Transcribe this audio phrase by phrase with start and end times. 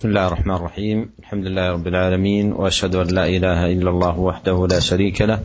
[0.00, 1.10] بسم الله الرحمن الرحيم.
[1.18, 5.42] الحمد لله رب العالمين وأشهد أن لا إله إلا الله وحده لا شريك له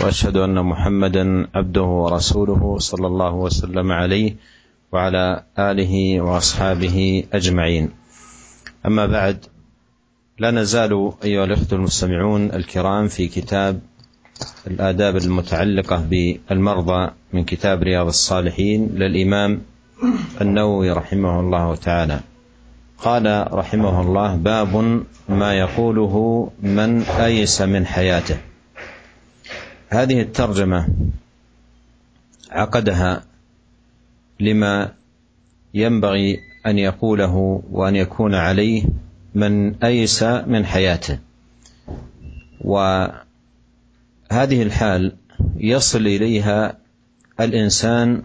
[0.00, 4.36] وأشهد أن محمدا عبده ورسوله صلى الله وسلم عليه
[4.92, 7.90] وعلى آله وأصحابه أجمعين.
[8.86, 9.44] أما بعد
[10.38, 13.80] لا نزال أيها الأخوة المستمعون الكرام في كتاب
[14.66, 19.60] الآداب المتعلقة بالمرضى من كتاب رياض الصالحين للإمام
[20.40, 22.20] النووي رحمه الله تعالى.
[23.00, 26.14] قال رحمه الله باب ما يقوله
[26.62, 28.36] من أيس من حياته.
[29.88, 30.88] هذه الترجمة
[32.50, 33.24] عقدها
[34.40, 34.92] لما
[35.74, 38.84] ينبغي أن يقوله وأن يكون عليه
[39.34, 41.18] من أيس من حياته.
[42.60, 43.22] وهذه
[44.62, 45.16] الحال
[45.56, 46.76] يصل إليها
[47.40, 48.22] الإنسان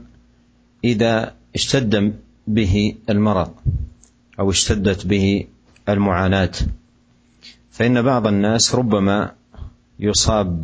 [0.83, 3.51] إذا اشتد به المرض.
[4.39, 5.45] أو اشتدت به
[5.89, 6.51] المعاناة.
[7.71, 9.31] فإن بعض الناس ربما
[9.99, 10.61] يصاب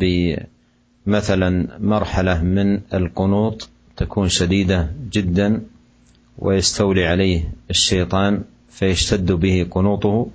[1.06, 5.62] بمثلا مرحلة من القنوط تكون شديدة جدا
[6.38, 10.26] ويستولي عليه الشيطان فيشتد به قنوطه.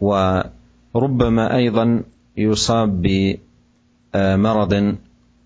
[0.00, 2.02] وربما أيضا
[2.36, 4.96] يصاب بمرض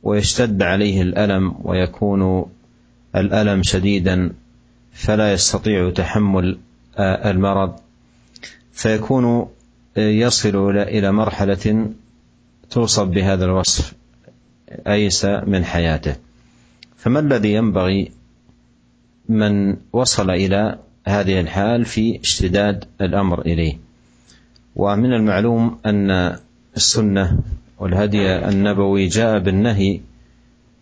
[0.02, 2.47] ويشتد عليه الألم ويكون
[3.17, 4.33] الألم شديدا
[4.92, 6.58] فلا يستطيع تحمل
[6.98, 7.77] المرض
[8.72, 9.48] فيكون
[9.97, 11.91] يصل إلى مرحلة
[12.70, 13.92] توصف بهذا الوصف
[14.86, 16.17] ايس من حياته؟
[16.97, 18.11] فما الذي ينبغي
[19.28, 23.78] من وصل إلى هذه الحال في اشتداد الأمر إليه؟
[24.77, 26.36] ومن المعلوم أن
[26.77, 27.39] السنة
[27.78, 30.00] والهدي النبوي جاء بالنهي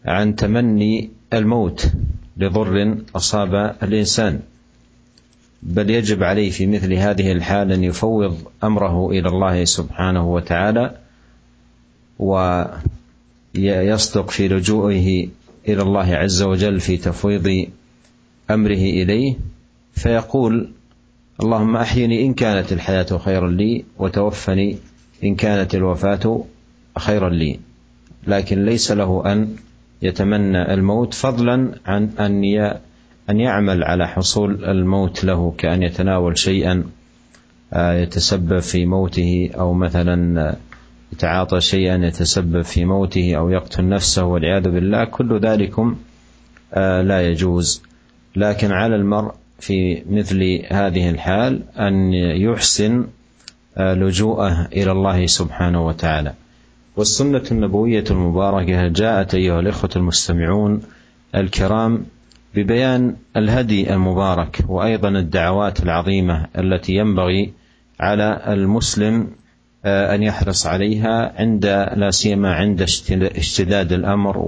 [0.05, 1.93] عن تمني الموت
[2.37, 4.41] لضر أصاب الإنسان.
[5.65, 10.97] بل يجب عليه في مثل هذه الحال أن يفوض أمره إلى الله سبحانه وتعالى
[13.55, 15.29] ويصدق في لجوئه
[15.69, 17.67] إلى الله عز وجل في تفويض
[18.51, 19.37] أمره إليه.
[19.95, 20.71] فيقول
[21.41, 24.77] اللهم أحيني إن كانت الحياة خيرا لي وتوفني
[25.25, 26.45] إن كانت الوفاة
[26.99, 27.59] خيرا لي.
[28.27, 29.57] لكن ليس له أن
[30.03, 32.45] يتمنى الموت فضلا عن أن
[33.31, 36.85] أن يعمل على حصول الموت له كأن يتناول شيئا
[37.77, 40.57] يتسبب في موته أو مثلا
[41.13, 45.97] يتعاطى شيئا يتسبب في موته أو يقتل نفسه والعياذ بالله كل ذلكم
[46.77, 47.83] لا يجوز.
[48.37, 53.07] لكن على المرء في مثل هذه الحال أن يحسن
[53.79, 56.35] لجوءه إلى الله سبحانه وتعالى.
[56.97, 60.83] والسنة النبوية المباركة جاءت أيها الإخوة المستمعون
[61.35, 62.07] الكرام
[62.55, 67.53] ببيان الهدي المبارك وأيضا الدعوات العظيمة التي ينبغي
[68.01, 69.31] على المسلم
[69.85, 71.67] أن يحرص عليها عند
[71.97, 72.83] لا سيما عند
[73.13, 74.39] اشتداد الأمر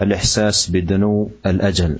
[0.00, 1.98] والإحساس بدنو الأجل.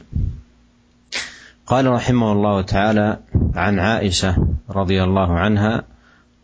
[1.66, 3.19] قال رحمه الله تعالى
[3.54, 5.82] عن عائشة رضي الله عنها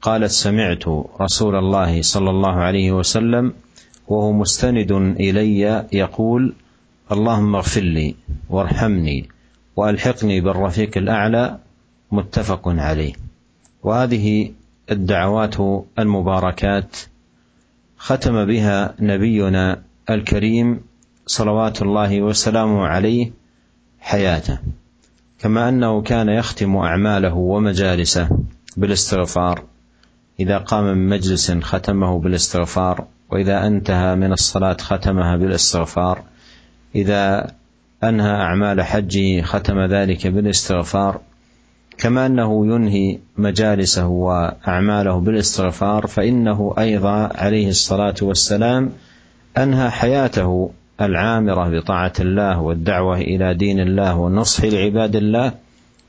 [0.02, 0.84] قالت سمعت
[1.20, 3.52] رسول الله صلى الله عليه وسلم
[4.08, 6.54] وهو مستند إلي يقول
[7.12, 8.14] اللهم اغفر لي
[8.50, 9.28] وارحمني
[9.76, 11.58] والحقني بالرفيق الأعلى
[12.12, 13.12] متفق عليه.
[13.82, 14.52] وهذه
[14.90, 15.56] الدعوات
[15.98, 16.96] المباركات
[17.98, 20.80] ختم بها نبينا الكريم
[21.26, 23.32] صلوات الله وسلامه عليه
[24.00, 24.58] حياته.
[25.38, 28.28] كما أنه كان يختم أعماله ومجالسه
[28.76, 29.64] بالاستغفار.
[30.40, 36.22] إذا قام من مجلس ختمه بالاستغفار وإذا انتهى من الصلاة ختمها بالاستغفار.
[36.94, 37.50] إذا
[38.04, 41.20] أنهى أعمال حجه ختم ذلك بالاستغفار
[41.98, 48.92] كما أنه ينهي مجالسه وأعماله بالاستغفار فإنه أيضا عليه الصلاة والسلام
[49.58, 50.70] أنهى حياته
[51.00, 55.52] العامرة بطاعة الله والدعوة إلى دين الله والنصح لعباد الله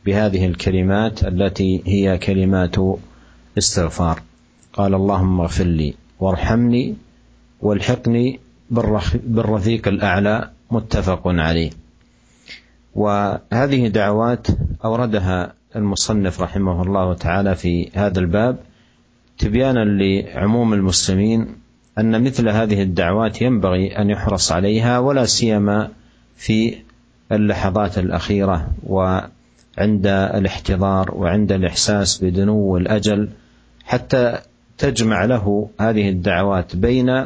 [0.05, 2.75] بهذه الكلمات التي هي كلمات
[3.57, 4.21] استغفار.
[4.74, 6.95] قال اللهم اغفر لي وارحمني
[7.62, 8.39] والحقني
[9.24, 11.69] بالرفيق الأعلى متفق عليه.
[12.95, 14.47] وهذه دعوات
[14.85, 18.57] أوردها المصنف رحمه الله تعالى في هذا الباب
[19.37, 21.47] تبيانا لعموم المسلمين
[21.99, 25.89] أن مثل هذه الدعوات ينبغي أن يحرص عليها ولا سيما
[26.35, 26.77] في
[27.31, 33.29] اللحظات الأخيرة وعند الاحتضار وعند الإحساس بدنو الأجل
[33.85, 34.39] حتى
[34.77, 37.25] تجمع له هذه الدعوات بين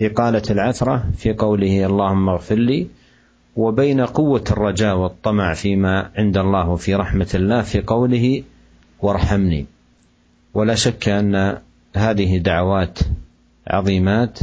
[0.00, 2.86] إقالة العثرة في قوله اللهم اغفر لي
[3.56, 8.42] وبين قوة الرجاء والطمع فيما عند الله في رحمة الله في قوله
[9.02, 9.66] وارحمني.
[10.54, 11.58] ولا شك أن
[11.96, 12.98] هذه دعوات
[13.66, 14.38] عظيمات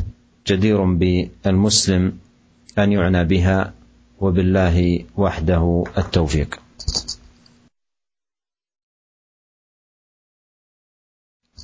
[0.47, 2.13] جدير بالمسلم
[2.77, 3.73] أن يعنى بها
[4.19, 6.59] وبالله وحده التوفيق.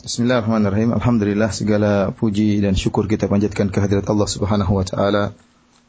[0.06, 0.94] Bismillahirrahmanirrahim.
[0.94, 5.34] Alhamdulillah segala puji dan syukur kita panjatkan kehadirat Allah Subhanahu wa taala.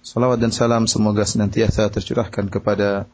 [0.00, 3.04] Salawat dan salam semoga senantiasa tercurahkan kepada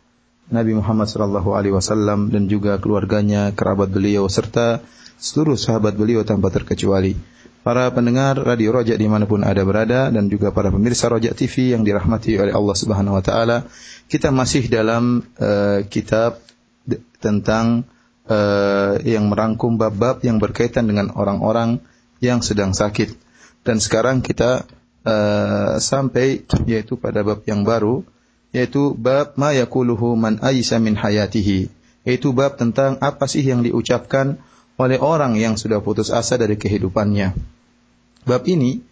[0.54, 4.78] Nabi Muhammad sallallahu alaihi wasallam dan juga keluarganya, kerabat beliau serta
[5.18, 7.18] seluruh sahabat beliau tanpa terkecuali.
[7.66, 11.74] Para pendengar Radio Rojak di mana pun ada berada dan juga para pemirsa Rojak TV
[11.74, 13.66] yang dirahmati oleh Allah Subhanahu Wa Taala,
[14.06, 16.38] kita masih dalam uh, kitab
[17.18, 17.90] tentang
[18.28, 21.82] uh, yang merangkum bab-bab yang berkaitan dengan orang-orang
[22.22, 23.14] yang sedang sakit.
[23.62, 24.66] Dan sekarang kita
[25.06, 28.02] uh, sampai yaitu pada bab yang baru
[28.52, 31.72] yaitu bab ma yakuluhu man aisa min hayatihi
[32.04, 34.38] yaitu bab tentang apa sih yang diucapkan
[34.76, 37.38] oleh orang yang sudah putus asa dari kehidupannya.
[38.26, 38.82] Bab ini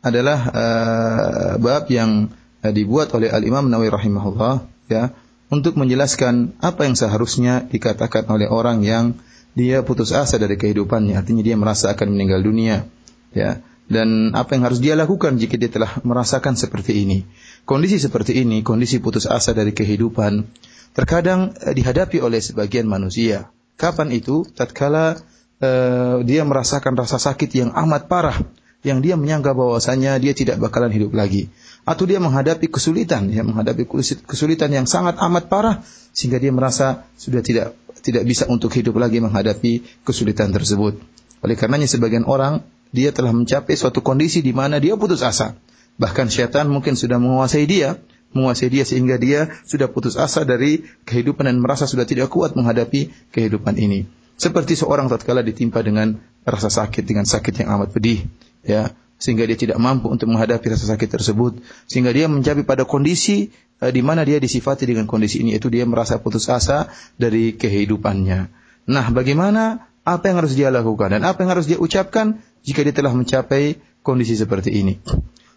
[0.00, 2.32] adalah uh, bab yang
[2.64, 5.12] uh, dibuat oleh Al Imam Nawawi rahimahullah ya
[5.46, 9.14] untuk menjelaskan apa yang seharusnya dikatakan oleh orang yang
[9.56, 12.84] dia putus asa dari kehidupannya, artinya dia merasa akan meninggal dunia,
[13.32, 13.62] ya.
[13.86, 17.22] Dan apa yang harus dia lakukan jika dia telah merasakan seperti ini.
[17.62, 20.42] Kondisi seperti ini, kondisi putus asa dari kehidupan,
[20.90, 23.46] terkadang eh, dihadapi oleh sebagian manusia.
[23.78, 24.42] Kapan itu?
[24.56, 25.20] Tatkala
[25.60, 28.40] uh, dia merasakan rasa sakit yang amat parah,
[28.82, 31.52] yang dia menyangka bahwasanya dia tidak bakalan hidup lagi
[31.86, 33.86] atau dia menghadapi kesulitan, ya menghadapi
[34.26, 35.76] kesulitan yang sangat amat parah
[36.10, 40.98] sehingga dia merasa sudah tidak tidak bisa untuk hidup lagi menghadapi kesulitan tersebut.
[41.46, 45.54] Oleh karenanya sebagian orang dia telah mencapai suatu kondisi di mana dia putus asa.
[45.96, 48.02] Bahkan syaitan mungkin sudah menguasai dia,
[48.34, 53.30] menguasai dia sehingga dia sudah putus asa dari kehidupan dan merasa sudah tidak kuat menghadapi
[53.30, 54.10] kehidupan ini.
[54.36, 58.28] Seperti seorang tatkala ditimpa dengan rasa sakit dengan sakit yang amat pedih,
[58.60, 63.48] ya sehingga dia tidak mampu untuk menghadapi rasa sakit tersebut sehingga dia mencapai pada kondisi
[63.80, 68.52] uh, di mana dia disifati dengan kondisi ini yaitu dia merasa putus asa dari kehidupannya.
[68.86, 72.94] Nah, bagaimana apa yang harus dia lakukan dan apa yang harus dia ucapkan jika dia
[72.94, 75.00] telah mencapai kondisi seperti ini?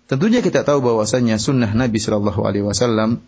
[0.10, 3.22] Tentunya kita tahu bahwasanya sunnah Nabi Shallallahu Alaihi Wasallam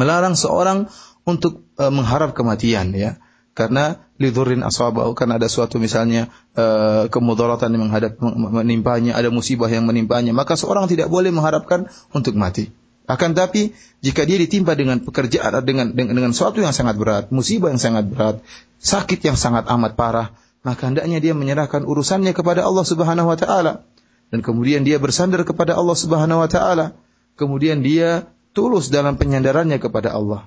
[0.00, 0.88] melarang seorang
[1.28, 3.20] untuk uh, mengharap kematian ya
[3.58, 8.14] karena lidhurin aswabahu karena ada suatu misalnya uh, kemudaratan yang menghadap
[8.62, 12.70] menimpanya, ada musibah yang menimpanya, maka seorang tidak boleh mengharapkan untuk mati.
[13.10, 17.74] Akan tapi jika dia ditimpa dengan pekerjaan dengan dengan, dengan suatu yang sangat berat, musibah
[17.74, 18.46] yang sangat berat,
[18.78, 20.30] sakit yang sangat amat parah,
[20.62, 23.82] maka hendaknya dia menyerahkan urusannya kepada Allah Subhanahu wa taala
[24.30, 26.94] dan kemudian dia bersandar kepada Allah Subhanahu wa taala.
[27.34, 30.46] Kemudian dia tulus dalam penyandarannya kepada Allah.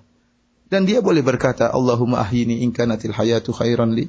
[0.72, 4.08] Dan dia boleh berkata, Allahumma ahyini in kanatil hayatu khairan li.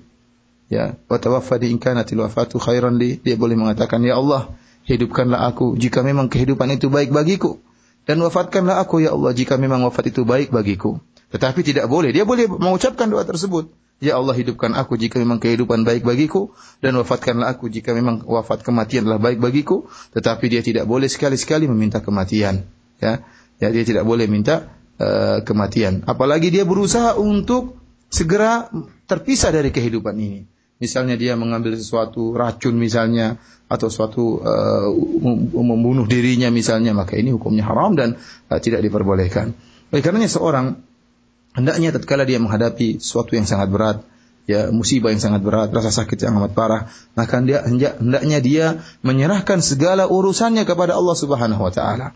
[0.71, 3.19] Ya, wa tawaffani in kanatil wafatu khairan li.
[3.19, 4.55] Dia boleh mengatakan, Ya Allah,
[4.87, 7.59] hidupkanlah aku jika memang kehidupan itu baik bagiku.
[8.07, 11.03] Dan wafatkanlah aku, Ya Allah, jika memang wafat itu baik bagiku.
[11.35, 12.15] Tetapi tidak boleh.
[12.15, 13.75] Dia boleh mengucapkan doa tersebut.
[14.03, 16.51] Ya Allah hidupkan aku jika memang kehidupan baik bagiku
[16.83, 21.71] dan wafatkanlah aku jika memang wafat kematian adalah baik bagiku tetapi dia tidak boleh sekali-sekali
[21.71, 22.67] meminta kematian
[22.99, 23.23] ya
[23.63, 26.07] ya dia tidak boleh minta Eh, kematian.
[26.07, 27.75] Apalagi dia berusaha untuk
[28.07, 28.71] segera
[29.11, 30.47] terpisah dari kehidupan ini.
[30.79, 34.87] Misalnya dia mengambil sesuatu racun misalnya atau suatu uh,
[35.59, 38.15] membunuh dirinya misalnya maka ini hukumnya haram dan
[38.47, 39.59] uh, tidak diperbolehkan.
[39.91, 40.79] Oleh karenanya seorang
[41.59, 44.07] hendaknya tatkala dia menghadapi sesuatu yang sangat berat
[44.47, 48.67] ya musibah yang sangat berat, rasa sakit yang amat parah, maka dia hendaknya dia
[49.03, 52.15] menyerahkan segala urusannya kepada Allah Subhanahu wa taala.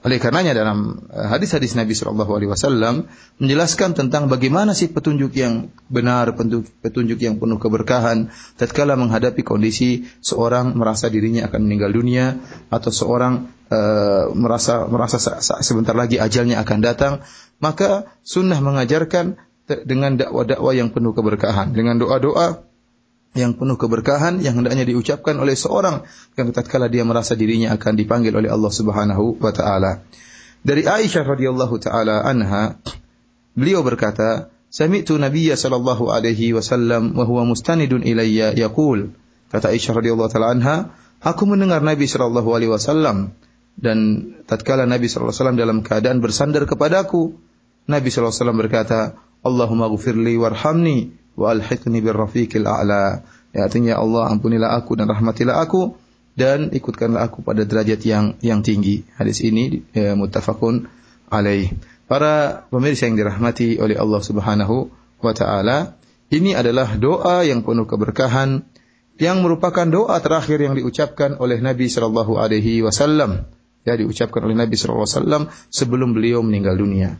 [0.00, 3.04] Oleh karenanya dalam eh, hadis-hadis Nabi Shallallahu Alaihi Wasallam
[3.36, 10.72] menjelaskan tentang bagaimana sih petunjuk yang benar, petunjuk, yang penuh keberkahan, tatkala menghadapi kondisi seorang
[10.72, 12.40] merasa dirinya akan meninggal dunia
[12.72, 15.20] atau seorang uh, merasa merasa
[15.60, 17.12] sebentar lagi ajalnya akan datang,
[17.60, 19.36] maka sunnah mengajarkan
[19.84, 22.69] dengan dakwah-dakwah yang penuh keberkahan, dengan doa-doa
[23.30, 26.02] yang penuh keberkahan yang hendaknya diucapkan oleh seorang
[26.34, 30.02] yang tatkala dia merasa dirinya akan dipanggil oleh Allah Subhanahu wa taala.
[30.66, 32.74] Dari Aisyah radhiyallahu taala anha
[33.54, 39.14] beliau berkata, "Sami'tu Nabiyya sallallahu alaihi wasallam wa huwa mustanidun ilayya yaqul."
[39.54, 40.76] Kata Aisyah radhiyallahu taala anha,
[41.22, 43.38] "Aku mendengar Nabi sallallahu alaihi wasallam
[43.78, 43.98] dan
[44.50, 47.38] tatkala Nabi sallallahu alaihi wasallam dalam keadaan bersandar kepadaku,
[47.86, 49.00] Nabi sallallahu alaihi wasallam berkata,
[49.46, 53.24] "Allahumma ghfirli warhamni wa alhiqni birrafiqil a'la.
[53.56, 55.96] Ya artinya Allah ampunilah aku dan rahmatilah aku
[56.36, 59.08] dan ikutkanlah aku pada derajat yang yang tinggi.
[59.16, 60.86] Hadis ini ya, muttafaqun
[61.32, 61.72] alaih.
[62.04, 64.92] Para pemirsa yang dirahmati oleh Allah Subhanahu
[65.22, 68.62] wa taala, Ini adalah doa yang penuh keberkahan
[69.18, 73.50] yang merupakan doa terakhir yang diucapkan oleh Nabi Shallallahu Alaihi Wasallam.
[73.82, 75.42] Ya diucapkan oleh Nabi Shallallahu Alaihi Wasallam
[75.74, 77.18] sebelum beliau meninggal dunia.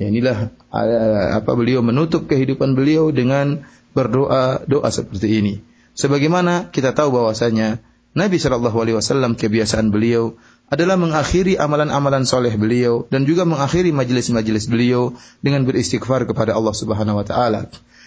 [0.00, 5.54] Ya, inilah uh, apa beliau menutup kehidupan beliau dengan berdoa doa seperti ini.
[5.92, 7.84] Sebagaimana kita tahu bahwasanya
[8.16, 10.40] Nabi Shallallahu Alaihi Wasallam kebiasaan beliau
[10.72, 15.12] adalah mengakhiri amalan-amalan soleh beliau dan juga mengakhiri majelis-majelis beliau
[15.44, 17.60] dengan beristighfar kepada Allah Subhanahu Wa Taala.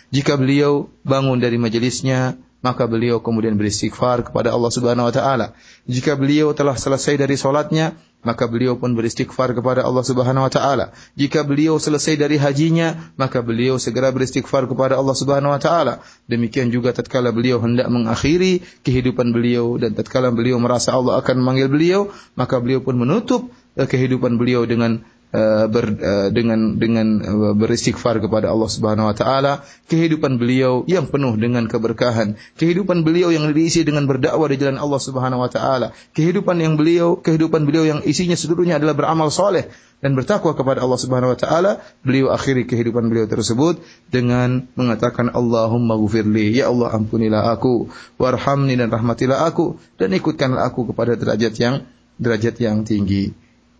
[0.09, 5.51] Jika beliau bangun dari majelisnya, maka beliau kemudian beristighfar kepada Allah Subhanahu wa taala.
[5.85, 10.95] Jika beliau telah selesai dari salatnya, maka beliau pun beristighfar kepada Allah Subhanahu wa taala.
[11.19, 15.99] Jika beliau selesai dari hajinya, maka beliau segera beristighfar kepada Allah Subhanahu wa taala.
[16.31, 21.67] Demikian juga tatkala beliau hendak mengakhiri kehidupan beliau dan tatkala beliau merasa Allah akan memanggil
[21.67, 22.01] beliau,
[22.39, 25.03] maka beliau pun menutup eh, kehidupan beliau dengan
[25.33, 31.09] Eh, ber, uh, dengan dengan uh, beristighfar kepada Allah Subhanahu wa taala, kehidupan beliau yang
[31.09, 35.89] penuh dengan keberkahan, kehidupan beliau yang diisi dengan berdakwah di jalan Allah Subhanahu wa taala,
[36.13, 39.73] kehidupan yang beliau kehidupan beliau yang isinya seluruhnya adalah beramal soleh
[40.05, 43.81] dan bertakwa kepada Allah Subhanahu wa taala, beliau akhiri kehidupan beliau tersebut
[44.13, 47.89] dengan mengatakan Allahumma ghufirli, ya Allah ampunilah aku,
[48.21, 51.89] warhamni dan rahmatilah aku dan ikutkanlah aku kepada derajat yang
[52.21, 53.33] derajat yang tinggi.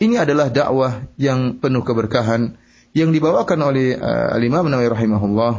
[0.03, 2.60] Ini adalah dakwah yang penuh keberkahan
[2.91, 5.53] yang dibawakan oleh uh, Al-Imam Nawawi rahimahullah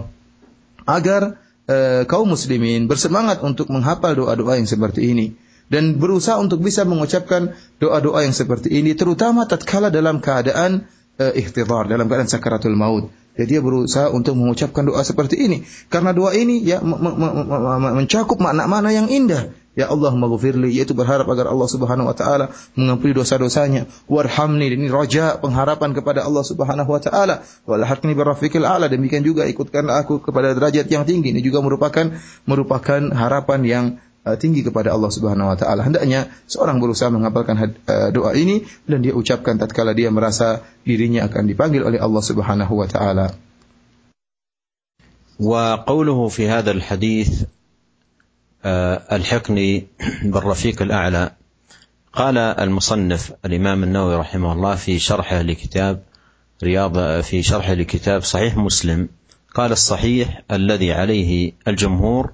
[0.85, 5.33] agar uh, kaum muslimin bersemangat untuk menghafal doa-doa yang seperti ini
[5.73, 11.89] dan berusaha untuk bisa mengucapkan doa-doa yang seperti ini terutama tatkala dalam keadaan uh, ihtidhar
[11.89, 13.09] dalam keadaan sakaratul maut.
[13.35, 19.09] Jadi dia berusaha untuk mengucapkan doa seperti ini karena doa ini ya mencakup makna-makna yang
[19.09, 23.88] indah Ya Allah maghfirli yaitu berharap agar Allah Subhanahu wa taala mengampuni dosa-dosanya.
[24.12, 27.46] Warhamni ini raja pengharapan kepada Allah Subhanahu wa taala.
[27.64, 31.32] Walhaqni birafiqil a'la demikian juga ikutkanlah aku kepada derajat yang tinggi.
[31.32, 32.12] Ini juga merupakan
[32.44, 33.86] merupakan harapan yang
[34.28, 35.88] uh, tinggi kepada Allah Subhanahu wa taala.
[35.88, 37.56] Hendaknya seorang berusaha menghafalkan
[37.88, 42.74] uh, doa ini dan dia ucapkan tatkala dia merasa dirinya akan dipanggil oleh Allah Subhanahu
[42.74, 43.32] wa taala.
[45.40, 47.48] وقوله في هذا الحديث
[48.67, 49.87] ألحقني
[50.23, 51.31] بالرفيق الأعلى.
[52.13, 56.03] قال المصنف الإمام النووي رحمه الله في شرحه لكتاب
[56.63, 59.09] رياض في شرحه لكتاب صحيح مسلم
[59.55, 62.33] قال الصحيح الذي عليه الجمهور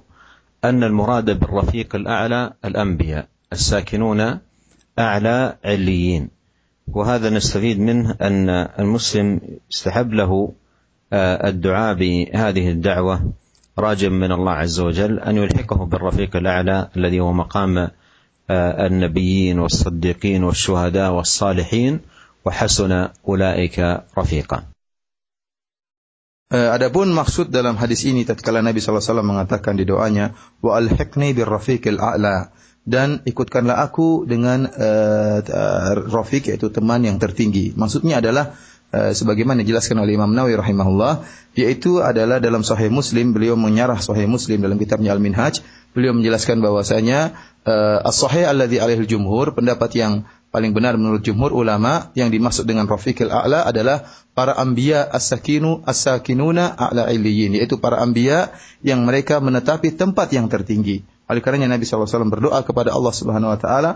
[0.63, 4.39] أن المراد بالرفيق الأعلى الأنبياء الساكنون
[4.99, 6.29] أعلى عليين.
[6.87, 9.41] وهذا نستفيد منه أن المسلم
[9.73, 10.53] استحب له
[11.13, 13.33] الدعاء بهذه الدعوة
[13.78, 17.90] راجا من الله عز وجل أن يلحقه بالرفيق الأعلى الذي هو مقام
[18.50, 22.00] النبيين والصديقين والشهداء والصالحين
[22.44, 23.78] وحسن أولئك
[24.18, 24.60] رفيقا
[26.46, 30.30] Adapun maksud dalam hadis ini tatkala Nabi SAW mengatakan di doanya
[30.62, 32.54] wa alhiqni birrafiqil a'la
[32.86, 35.42] dan ikutkanlah aku dengan uh,
[36.06, 37.74] rafiq yaitu teman yang tertinggi.
[37.74, 38.54] Maksudnya adalah
[38.91, 41.23] uh, sebagaimana dijelaskan oleh Imam Nawawi rahimahullah
[41.57, 45.59] yaitu adalah dalam Sahih Muslim beliau menyarah Sahih Muslim dalam kitabnya Al-Minhaj.
[45.91, 47.35] Beliau menjelaskan bahwasanya
[47.67, 52.87] uh, as-sahih alladzi alaihi jumhur pendapat yang paling benar menurut jumhur ulama yang dimaksud dengan
[52.87, 58.51] rafiqil a'la adalah para anbiya as-sakinu as-sakinuna a'la illiyin yaitu para anbiya
[58.83, 63.59] yang mereka menetapi tempat yang tertinggi oleh karenanya Nabi SAW berdoa kepada Allah Subhanahu Wa
[63.63, 63.91] Taala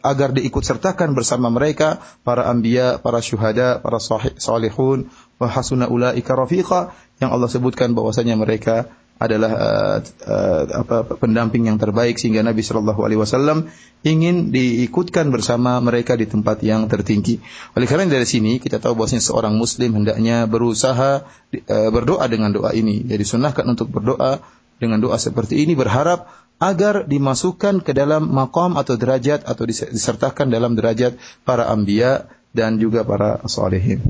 [0.00, 6.96] agar diikut sertakan bersama mereka para anbiya, para syuhada, para salihun, wa hasuna ulaika rafiqa
[7.20, 8.88] yang Allah sebutkan bahwasanya mereka
[9.22, 13.70] adalah uh, uh, apa pendamping yang terbaik sehingga Nabi Shallallahu Alaihi Wasallam
[14.02, 17.38] ingin diikutkan bersama mereka di tempat yang tertinggi.
[17.78, 22.74] Oleh karena dari sini kita tahu bahwasanya seorang Muslim hendaknya berusaha uh, berdoa dengan doa
[22.74, 23.06] ini.
[23.06, 24.42] Jadi sunahkan untuk berdoa
[24.81, 30.73] dengan doa seperti ini berharap agar dimasukkan ke dalam makom atau derajat atau disertakan dalam
[30.73, 34.01] derajat para anbiya dan juga para salihin.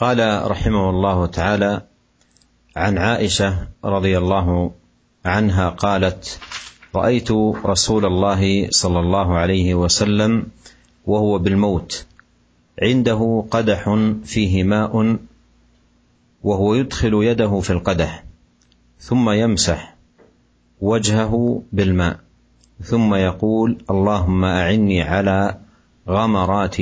[0.00, 0.16] قال
[0.48, 1.72] رحمه الله تعالى
[2.76, 4.48] عن عائشه رضي الله
[5.24, 6.40] عنها قالت
[6.96, 10.32] رايت رسول الله صلى الله عليه وسلم
[11.04, 12.06] وهو بالموت
[12.82, 13.82] عنده قدح
[14.24, 15.16] فيه ماء
[16.42, 18.23] وهو يدخل يده في القدح
[18.99, 19.95] ثم يمسح
[20.81, 22.19] وجهه بالماء
[22.81, 25.57] ثم يقول اللهم أعني على
[26.09, 26.77] غمرات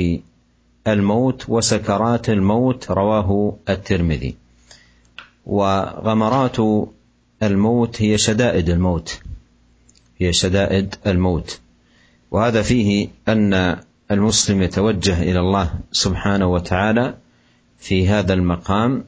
[0.86, 4.34] الموت وسكرات الموت رواه الترمذي.
[5.46, 6.56] وغمرات
[7.42, 9.20] الموت هي شدائد الموت
[10.18, 11.60] هي شدائد الموت.
[12.30, 13.76] وهذا فيه أن
[14.10, 17.14] المسلم يتوجه إلى الله سبحانه وتعالى
[17.78, 19.04] في هذا المقام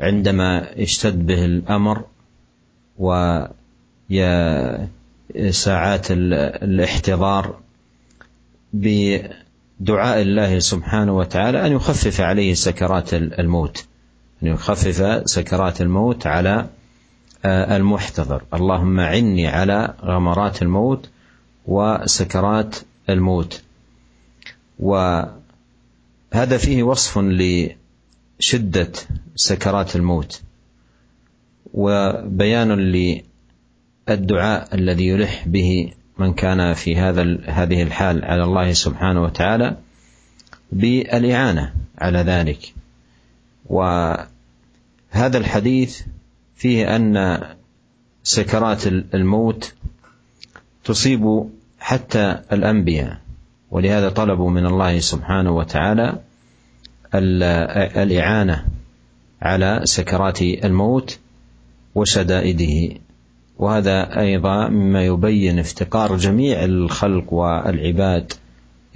[0.00, 2.04] عندما يشتد به الأمر
[2.98, 4.36] وساعات
[6.10, 7.58] الاحتضار
[8.72, 13.84] بدعاء الله سبحانه وتعالى أن يخفف عليه سكرات الموت.
[14.42, 16.66] أن يخفف سكرات الموت على
[17.44, 18.42] المحتضر.
[18.54, 21.08] اللهم عني على غمرات الموت
[21.66, 22.76] وسكرات
[23.08, 23.62] الموت.
[24.78, 25.38] وهذا
[26.58, 28.92] فيه وصف لشدة
[29.36, 30.40] سكرات الموت.
[31.74, 32.72] وبيان
[34.08, 39.76] للدعاء الذي يلح به من كان في هذا هذه الحال على الله سبحانه وتعالى
[40.72, 42.74] بالإعانة على ذلك.
[43.66, 44.28] وهذا
[45.14, 46.02] الحديث
[46.56, 47.40] فيه أن
[48.22, 49.74] سكرات الموت
[50.84, 53.20] تصيب حتى الأنبياء
[53.70, 56.18] ولهذا طلبوا من الله سبحانه وتعالى
[57.14, 58.64] الإعانة
[59.42, 61.18] على سكرات الموت
[61.98, 62.74] وشدائده.
[63.58, 68.32] وهذا أيضا مما يبين افتقار جميع الخلق والعباد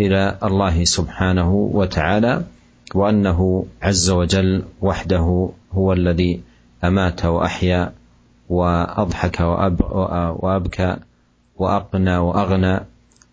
[0.01, 2.45] إلى الله سبحانه وتعالى
[2.95, 6.41] وأنه عز وجل وحده هو الذي
[6.85, 7.93] أمات وأحيا
[8.49, 9.41] وأضحك
[10.43, 10.97] وأبكى
[11.57, 12.81] وأقنى وأغنى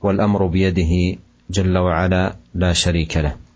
[0.02, 3.49] والأمر بيده جل وعلا لا شريك له.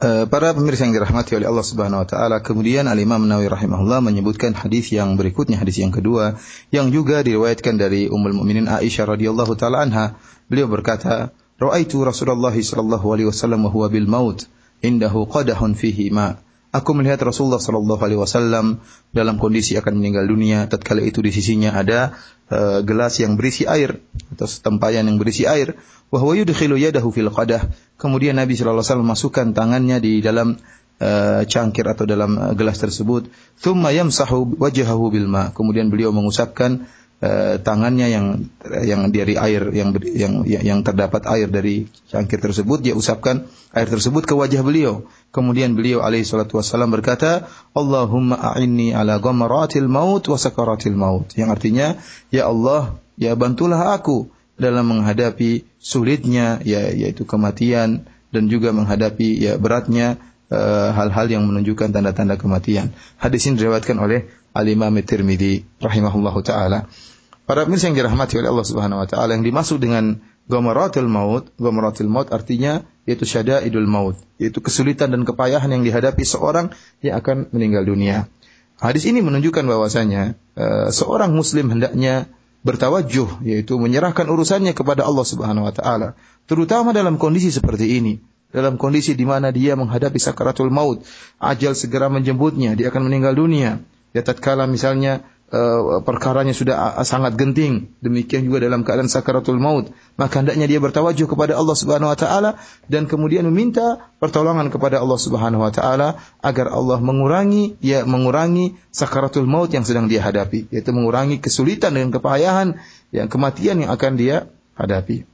[0.00, 4.56] Para pemirsa yang dirahmati oleh Allah Subhanahu wa taala, kemudian Al Imam Nawawi rahimahullah menyebutkan
[4.56, 6.40] hadis yang berikutnya, hadis yang kedua
[6.72, 10.16] yang juga diriwayatkan dari Ummul Mukminin Aisyah radhiyallahu taala anha.
[10.48, 14.48] Beliau berkata, "Ra'aitu Rasulullah sallallahu alaihi wasallam wa huwa bil maut,
[14.80, 16.40] indahu qadahun fihi ma."
[16.70, 18.78] Aku melihat Rasulullah Shallallahu Alaihi Wasallam
[19.10, 20.70] dalam kondisi akan meninggal dunia.
[20.70, 22.14] Tatkala itu di sisinya ada
[22.46, 23.98] uh, gelas yang berisi air
[24.30, 25.74] atau tempayan yang berisi air.
[26.14, 27.66] Wahwa yudkhilu yadahu fil qadah.
[27.98, 30.62] Kemudian Nabi Shallallahu Alaihi Wasallam masukkan tangannya di dalam
[31.02, 33.26] uh, cangkir atau dalam uh, gelas tersebut.
[33.58, 35.50] Thumma yamsahu wajahahu bil ma.
[35.50, 36.86] Kemudian beliau mengusapkan
[37.20, 38.48] Eh, tangannya yang
[38.80, 43.44] yang dari air yang yang yang terdapat air dari cangkir tersebut dia usapkan
[43.76, 47.44] air tersebut ke wajah beliau kemudian beliau alaihi salatu wasallam berkata
[47.76, 52.00] Allahumma a'inni ala ghamaratil maut wa sakaratil maut yang artinya
[52.32, 59.60] ya Allah ya bantulah aku dalam menghadapi sulitnya ya yaitu kematian dan juga menghadapi ya
[59.60, 60.16] beratnya
[60.48, 62.96] eh, hal-hal uh, yang menunjukkan tanda-tanda kematian.
[63.20, 66.86] Hadis ini diriwayatkan oleh Al-Imam Tirmidzi rahimahullahu taala.
[67.50, 72.06] Para pemirsa yang dirahmati oleh Allah Subhanahu wa taala yang dimaksud dengan ghamaratul maut, ghamaratul
[72.06, 76.70] maut artinya yaitu syada'idul maut, yaitu kesulitan dan kepayahan yang dihadapi seorang
[77.02, 78.30] yang akan meninggal dunia.
[78.78, 82.30] Hadis ini menunjukkan bahwasanya uh, seorang muslim hendaknya
[82.62, 86.14] bertawajuh yaitu menyerahkan urusannya kepada Allah Subhanahu wa taala,
[86.46, 88.22] terutama dalam kondisi seperti ini.
[88.54, 91.02] Dalam kondisi di mana dia menghadapi sakaratul maut,
[91.42, 93.82] ajal segera menjemputnya, dia akan meninggal dunia.
[94.14, 97.92] Ya tatkala misalnya uh, perkaranya sudah sangat genting.
[98.00, 99.90] Demikian juga dalam keadaan sakaratul maut.
[100.16, 102.50] Maka hendaknya dia bertawajuh kepada Allah Subhanahu wa taala
[102.86, 109.46] dan kemudian meminta pertolongan kepada Allah Subhanahu wa taala agar Allah mengurangi ya mengurangi sakaratul
[109.50, 112.78] maut yang sedang dia hadapi, yaitu mengurangi kesulitan dan kepayahan
[113.10, 115.26] yang kematian yang akan dia hadapi.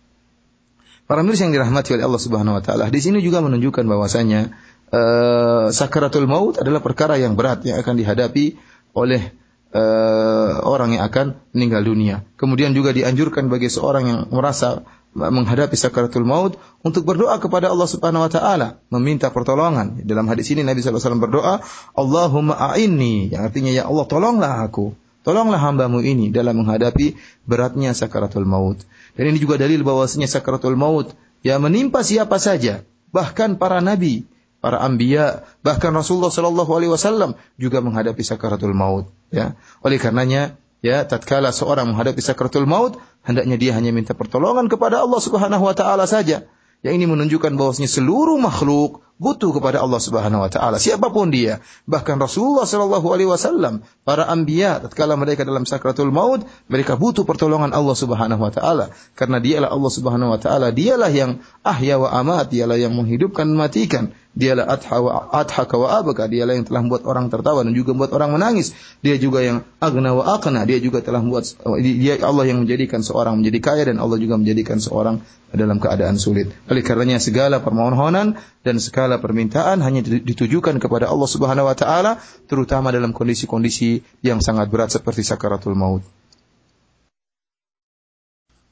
[1.06, 4.50] Para nulis yang dirahmati oleh Allah Subhanahu wa taala, di sini juga menunjukkan bahwasanya
[4.90, 8.58] uh, sakaratul maut adalah perkara yang berat yang akan dihadapi
[8.96, 9.30] oleh
[9.76, 12.16] uh, orang yang akan meninggal dunia.
[12.40, 18.28] Kemudian juga dianjurkan bagi seorang yang merasa menghadapi sakaratul maut untuk berdoa kepada Allah Subhanahu
[18.28, 20.04] wa taala, meminta pertolongan.
[20.04, 21.64] Dalam hadis ini Nabi SAW berdoa,
[21.96, 24.92] "Allahumma a'inni," yang artinya ya Allah tolonglah aku.
[25.24, 28.78] Tolonglah hambamu ini dalam menghadapi beratnya sakaratul maut.
[29.18, 34.28] Dan ini juga dalil bahwasanya sakaratul maut ya menimpa siapa saja, bahkan para nabi,
[34.66, 39.54] para anbiya, bahkan Rasulullah sallallahu alaihi wasallam juga menghadapi sakaratul maut, ya.
[39.86, 45.22] Oleh karenanya, ya, tatkala seorang menghadapi sakaratul maut, hendaknya dia hanya minta pertolongan kepada Allah
[45.22, 46.50] Subhanahu wa taala saja.
[46.82, 50.76] Yang ini menunjukkan bahwasanya seluruh makhluk butuh kepada Allah Subhanahu wa taala.
[50.76, 56.44] Siapa pun dia bahkan Rasulullah sallallahu alaihi wasallam para anbiya tatkala mereka dalam sakratul maut
[56.68, 58.92] mereka butuh pertolongan Allah Subhanahu wa taala.
[59.16, 64.12] Karena dialah Allah Subhanahu wa taala dialah yang ahya wa amat dialah yang menghidupkan mematikan.
[64.36, 68.20] Dialah adha wa adhaka wa abaka dialah yang telah membuat orang tertawa dan juga membuat
[68.20, 68.76] orang menangis.
[69.00, 73.40] Dia juga yang agna wa aqna dia juga telah membuat dia Allah yang menjadikan seorang
[73.40, 75.24] menjadi kaya dan Allah juga menjadikan seorang
[75.56, 76.50] dalam keadaan sulit.
[76.66, 78.34] Oleh karenanya segala permohonan
[78.66, 82.17] dan segala permintaan hanya ditujukan kepada Allah Subhanahu wa taala
[82.49, 86.01] terutama dalam kondisi-kondisi yang sangat berat seperti sakaratul maut.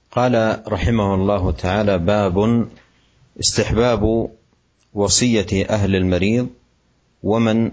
[0.10, 0.34] قال
[0.66, 2.38] رحمه الله تعالى باب
[3.40, 4.04] استحباب
[4.94, 6.50] وصية أهل المريض
[7.24, 7.72] ومن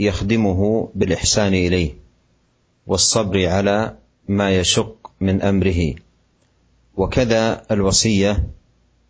[0.00, 0.60] يخدمه
[0.94, 1.90] بالاحسان اليه
[2.86, 5.94] والصبر على ما يشق من امره
[6.96, 8.48] وكذا الوصيه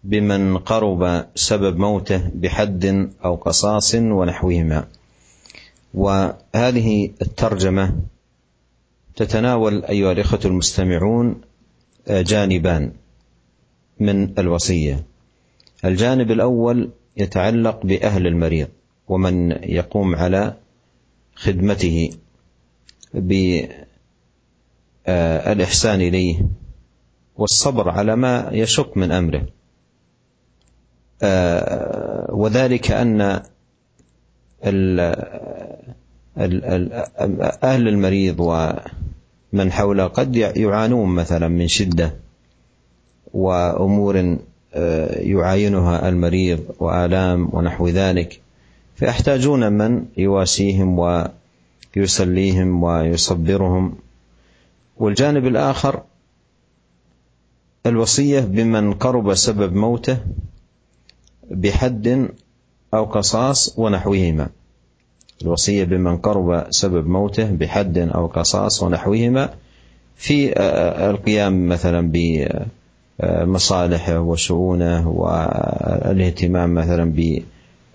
[0.04, 4.88] بمن قرب سبب موته بحد أو قصاص ونحوهما.
[5.94, 7.96] وهذه الترجمة
[9.16, 11.42] تتناول أيها الإخوة المستمعون
[12.10, 12.92] جانبان
[14.00, 15.04] من الوصية.
[15.86, 18.68] الجانب الأول يتعلق بأهل المريض
[19.08, 20.54] ومن يقوم على
[21.36, 22.10] خدمته
[25.08, 26.42] بالاحسان إليه
[27.36, 29.46] والصبر على ما يشق من أمره.
[32.34, 33.42] وذلك أن
[37.64, 42.14] أهل المريض ومن حوله قد يعانون مثلا من شدة
[43.34, 44.38] وأمور
[45.16, 48.40] يعاينها المريض وآلام ونحو ذلك
[48.96, 51.00] فيحتاجون من يواسيهم
[51.96, 53.96] ويسليهم ويصبرهم.
[54.98, 56.04] والجانب الآخر
[57.86, 60.18] الوصية بمن قرب سبب موته
[61.50, 62.30] بحد
[62.94, 64.50] أو قصاص ونحوهما.
[65.42, 69.54] الوصية بمن قرب سبب موته بحد أو قصاص ونحوهما
[70.16, 70.54] في
[71.10, 72.12] القيام مثلا
[73.20, 77.14] بمصالحه وشؤونه والاهتمام مثلا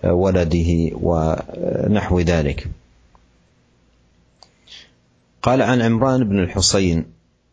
[0.03, 2.67] بولده ونحو ذلك.
[5.41, 7.05] قال عن عمران بن الحصين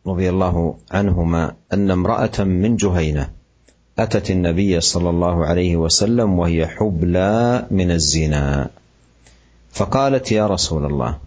[0.07, 3.29] رضي الله عنهما أن امرأة من جهينة
[3.99, 8.69] أتت النبي صلى الله عليه وسلم وهي حبلى من الزنا.
[9.71, 11.19] فقالت يا رسول الله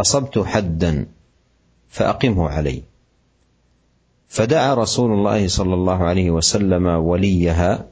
[0.00, 1.06] أصبت حدا
[1.88, 2.82] فأقمه علي.
[4.28, 7.86] فدعا رسول الله صلى الله عليه وسلم وليها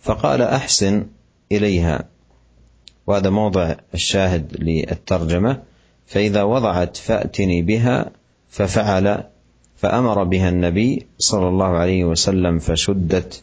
[0.00, 1.06] فقال أحسن
[1.52, 2.04] إليها.
[3.06, 5.62] وهذا موضع الشاهد للترجمة
[6.06, 8.10] فإذا وضعت فأتني بها
[8.48, 9.24] ففعل
[9.84, 13.42] فأمر بها النبي صلى الله عليه وسلم فشدت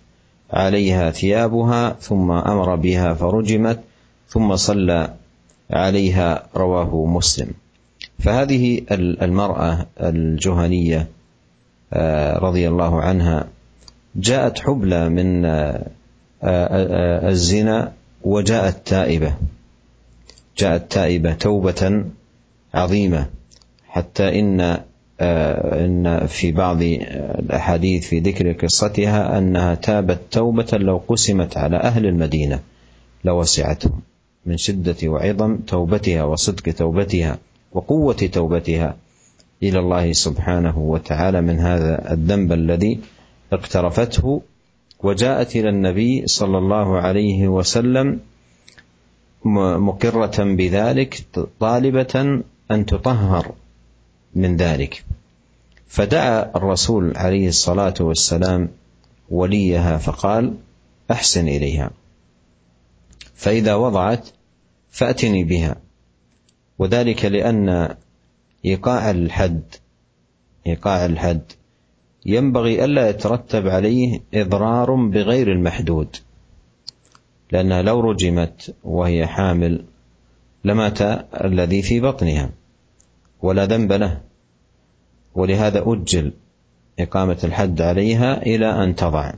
[0.53, 3.79] عليها ثيابها ثم أمر بها فرجمت
[4.27, 5.13] ثم صلى
[5.69, 7.47] عليها رواه مسلم.
[8.19, 8.81] فهذه
[9.21, 11.07] المرأة الجهنية
[12.37, 13.47] رضي الله عنها
[14.15, 15.45] جاءت حبلى من
[17.29, 17.91] الزنا
[18.23, 19.35] وجاءت تائبة.
[20.57, 22.05] جاءت تائبة توبة
[22.73, 23.25] عظيمة
[23.87, 24.81] حتى إن
[25.21, 32.59] إن في بعض الأحاديث في ذكر قصتها أنها تابت توبة لو قسمت على أهل المدينة
[33.25, 34.01] لوسعتهم
[34.45, 37.37] من شدة وعظم توبتها وصدق توبتها
[37.71, 38.95] وقوة توبتها
[39.63, 42.99] إلى الله سبحانه وتعالى من هذا الذنب الذي
[43.53, 44.41] اقترفته
[45.03, 48.19] وجاءت إلى النبي صلى الله عليه وسلم
[49.77, 51.23] مقرة بذلك
[51.59, 53.51] طالبة أن تطهر.
[54.35, 55.03] من ذلك.
[55.87, 58.69] فدعا الرسول عليه الصلاة والسلام
[59.29, 60.57] وليها فقال
[61.11, 61.91] أحسن إليها.
[63.35, 64.29] فإذا وضعت
[64.89, 65.75] فأتني بها.
[66.79, 67.95] وذلك لأن
[68.65, 69.61] إيقاع الحد
[70.67, 71.41] إيقاع الحد
[72.25, 76.15] ينبغي ألا يترتب عليه إضرار بغير المحدود.
[77.51, 79.85] لانها لو رجمت وهي حامل
[80.65, 81.01] لمات
[81.45, 82.49] الذي في بطنها.
[83.41, 84.21] ولا ذنب له.
[85.35, 86.33] ولهذا أجل
[86.99, 89.33] إقامة الحد عليها إلى أن تضع.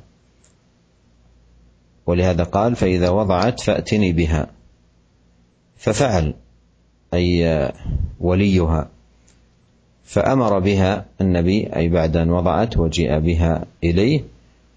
[2.06, 4.48] ولهذا قال فإذا وضعت فأتني بها.
[5.78, 6.34] ففعل
[7.14, 7.72] أي
[8.20, 8.90] وليها.
[10.04, 14.24] فأمر بها النبي أي بعد أن وضعت وجيء بها إليه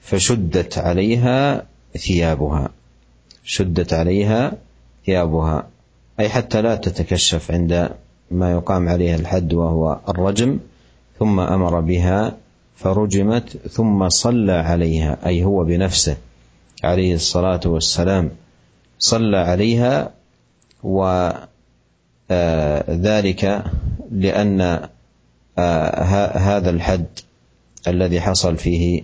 [0.00, 1.66] فشدت عليها
[1.98, 2.68] ثيابها.
[3.44, 4.52] شدت عليها
[5.06, 5.68] ثيابها.
[6.20, 7.90] أي حتى لا تتكشف عند
[8.30, 10.58] ما يقام عليها الحد وهو الرجم
[11.18, 12.36] ثم أمر بها
[12.76, 16.16] فرجمت ثم صلى عليها أي هو بنفسه
[16.84, 18.30] عليه الصلاة والسلام.
[18.98, 20.10] صلى عليها
[22.30, 23.64] وذلك
[24.12, 24.88] لأن
[26.38, 27.06] هذا الحد
[27.88, 29.02] الذي حصل فيه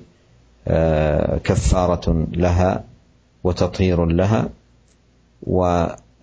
[1.44, 2.84] كفارة لها
[3.44, 4.48] وتطهير لها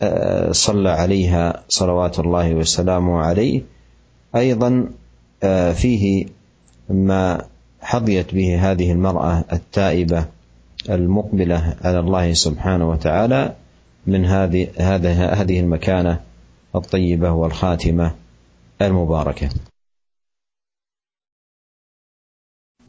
[0.04, 3.62] وصلى عليها صلوات الله وسلامه عليه
[4.36, 4.86] أيضا
[5.74, 6.26] فيه
[6.90, 7.46] ما
[7.82, 10.26] حظيت به هذه المرأة التائبة
[10.90, 13.56] المقبلة على الله سبحانه وتعالى
[14.08, 16.20] من هذه هذه هذه المكانة
[16.76, 18.12] الطيبة والخاتمة
[18.82, 19.50] المباركة.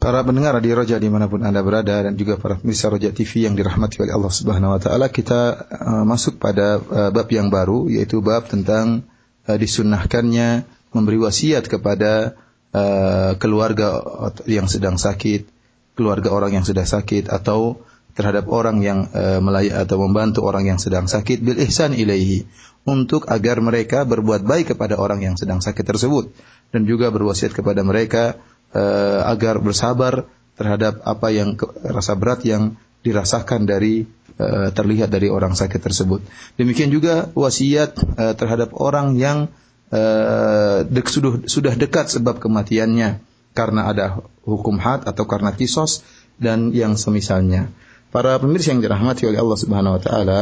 [0.01, 3.45] Para pendengar di Roja di mana pun Anda berada dan juga para pemirsa Roja TV
[3.45, 7.85] yang dirahmati oleh Allah Subhanahu Wa Taala, kita uh, masuk pada uh, bab yang baru
[7.85, 9.05] yaitu bab tentang
[9.45, 12.33] uh, disunnahkannya memberi wasiat kepada
[12.73, 14.01] uh, keluarga
[14.49, 15.45] yang sedang sakit,
[15.93, 17.85] keluarga orang yang sudah sakit atau
[18.17, 19.07] terhadap orang yang
[19.39, 22.43] melayak atau membantu orang yang sedang sakit bil ihsan ilaihi
[22.83, 26.27] untuk agar mereka berbuat baik kepada orang yang sedang sakit tersebut
[26.75, 28.35] dan juga berwasiat kepada mereka
[28.75, 31.55] uh, agar bersabar terhadap apa yang
[31.85, 34.05] rasa berat yang dirasakan dari
[34.37, 36.21] uh, terlihat dari orang sakit tersebut.
[36.59, 39.49] Demikian juga wasiat uh, terhadap orang yang
[39.89, 44.05] uh, dek, sudah sudah dekat sebab kematiannya karena ada
[44.47, 46.05] hukum had atau karena kisos
[46.39, 47.69] dan yang semisalnya.
[48.11, 50.39] Para pemirsa yang dirahmati oleh Allah Subhanahu wa taala,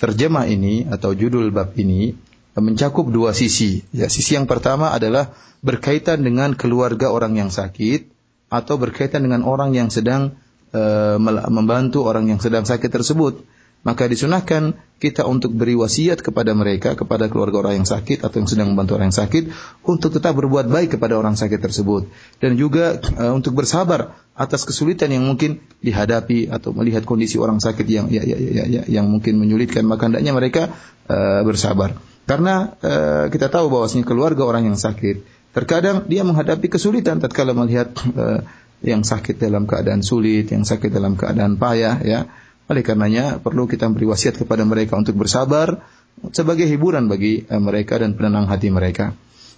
[0.00, 2.16] terjemah ini atau judul bab ini
[2.60, 3.82] mencakup dua sisi.
[3.90, 8.08] Ya, sisi yang pertama adalah berkaitan dengan keluarga orang yang sakit
[8.50, 10.36] atau berkaitan dengan orang yang sedang
[10.74, 11.16] uh,
[11.48, 13.42] membantu orang yang sedang sakit tersebut.
[13.80, 18.44] Maka disunahkan kita untuk beri wasiat kepada mereka, kepada keluarga orang yang sakit atau yang
[18.44, 19.48] sedang membantu orang yang sakit,
[19.88, 22.04] untuk tetap berbuat baik kepada orang sakit tersebut.
[22.44, 27.86] Dan juga uh, untuk bersabar atas kesulitan yang mungkin dihadapi atau melihat kondisi orang sakit
[27.88, 30.76] yang ya, ya, ya, ya, yang mungkin menyulitkan, maka hendaknya mereka
[31.08, 31.96] uh, bersabar.
[32.30, 37.90] Karena uh, kita tahu bahwasanya keluarga orang yang sakit Terkadang dia menghadapi kesulitan tatkala melihat
[38.14, 38.46] uh,
[38.86, 42.30] yang sakit dalam keadaan sulit, yang sakit dalam keadaan payah ya.
[42.70, 45.82] Oleh karenanya perlu kita beri wasiat kepada mereka untuk bersabar
[46.30, 49.10] sebagai hiburan bagi uh, mereka dan penenang hati mereka.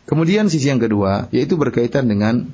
[0.09, 2.49] Kemudian sisi yang kedua yaitu berkaitan dengan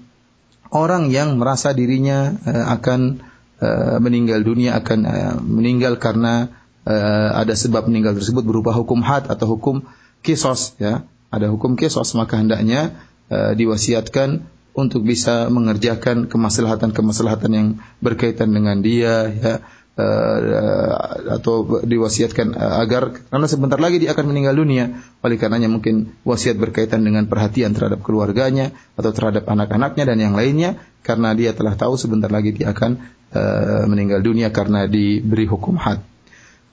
[0.74, 3.22] orang yang merasa dirinya uh, akan
[3.62, 6.50] uh, meninggal dunia akan uh, meninggal karena
[6.82, 9.86] uh, ada sebab meninggal tersebut berupa hukum had atau hukum
[10.24, 11.04] kisos ya.
[11.28, 12.96] Ada hukum kisos maka hendaknya
[13.28, 14.44] uh, diwasiatkan
[14.78, 19.54] untuk bisa mengerjakan kemaslahatan-kemaslahatan yang berkaitan dengan dia ya
[19.98, 26.14] uh, atau diwasiatkan uh, agar karena sebentar lagi dia akan meninggal dunia oleh karenanya mungkin
[26.22, 31.74] wasiat berkaitan dengan perhatian terhadap keluarganya atau terhadap anak-anaknya dan yang lainnya karena dia telah
[31.74, 33.02] tahu sebentar lagi dia akan
[33.34, 35.98] uh, meninggal dunia karena diberi hukum had.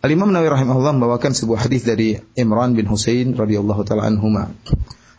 [0.05, 4.53] Al-Imam Nawawi rahimahullah membawakan sebuah hadis dari Imran bin Husain radhiyallahu taala anhuma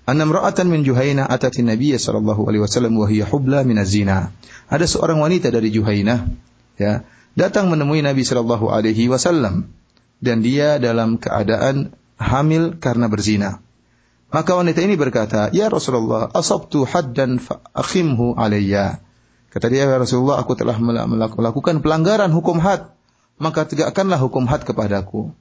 [0.06, 4.30] anna imra'atan min Juhaina atati Nabiy sallallahu alaihi wasallam wa hiya hubla min zina
[4.70, 6.30] Ada seorang wanita dari Juhaina
[6.78, 7.02] ya,
[7.34, 9.74] datang menemui Nabi sallallahu alaihi wasallam
[10.22, 11.90] dan dia dalam keadaan
[12.22, 13.58] hamil karena berzina.
[14.30, 19.02] Maka wanita ini berkata, "Ya Rasulullah, asabtu haddan fa akhimhu alayya."
[19.50, 22.95] Kata dia, "Ya Rasulullah, aku telah melakukan pelanggaran hukum had,
[23.40, 25.32] maka tegakkanlah hukum had kepadaku."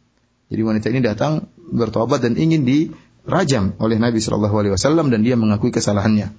[0.49, 2.93] Jadi wanita ini datang bertobat dan ingin di
[3.25, 6.29] rajam oleh Nabi Shallallahu Alaihi Wasallam dan dia mengakui kesalahannya.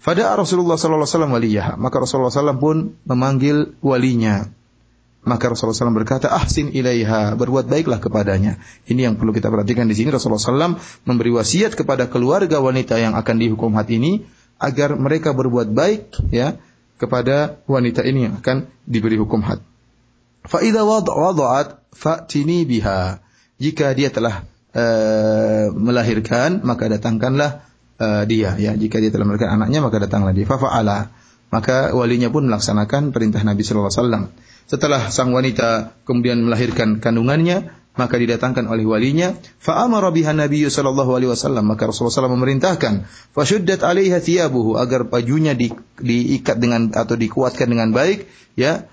[0.00, 4.46] Pada Rasulullah Sallallahu Alaihi Wasallam maka Rasulullah SAW pun memanggil walinya.
[5.26, 8.62] Maka Rasulullah SAW berkata, ahsin ilaiha, berbuat baiklah kepadanya.
[8.86, 10.14] Ini yang perlu kita perhatikan di sini.
[10.14, 14.22] Rasulullah SAW memberi wasiat kepada keluarga wanita yang akan dihukum had ini,
[14.62, 16.54] agar mereka berbuat baik ya
[17.02, 19.58] kepada wanita ini yang akan diberi hukum had.
[20.46, 23.18] Fa'idha wada'at fa'tini biha.
[23.56, 27.66] Jika dia telah uh, melahirkan maka datangkanlah
[27.98, 28.54] uh, dia.
[28.56, 30.46] Ya jika dia telah melahirkan anaknya maka datanglah dia.
[30.46, 31.10] Fafa'ala
[31.50, 34.24] maka walinya pun melaksanakan perintah Nabi sallallahu alaihi wasallam.
[34.66, 39.32] Setelah sang wanita kemudian melahirkan kandungannya maka didatangkan oleh walinya.
[39.56, 41.64] Fa amara biha nabiy sallallahu alaihi wasallam.
[41.64, 47.96] Maka Rasulullah SAW memerintahkan shuddat alaiha thiyabuhu agar bajunya di, diikat dengan atau dikuatkan dengan
[47.96, 48.84] baik ya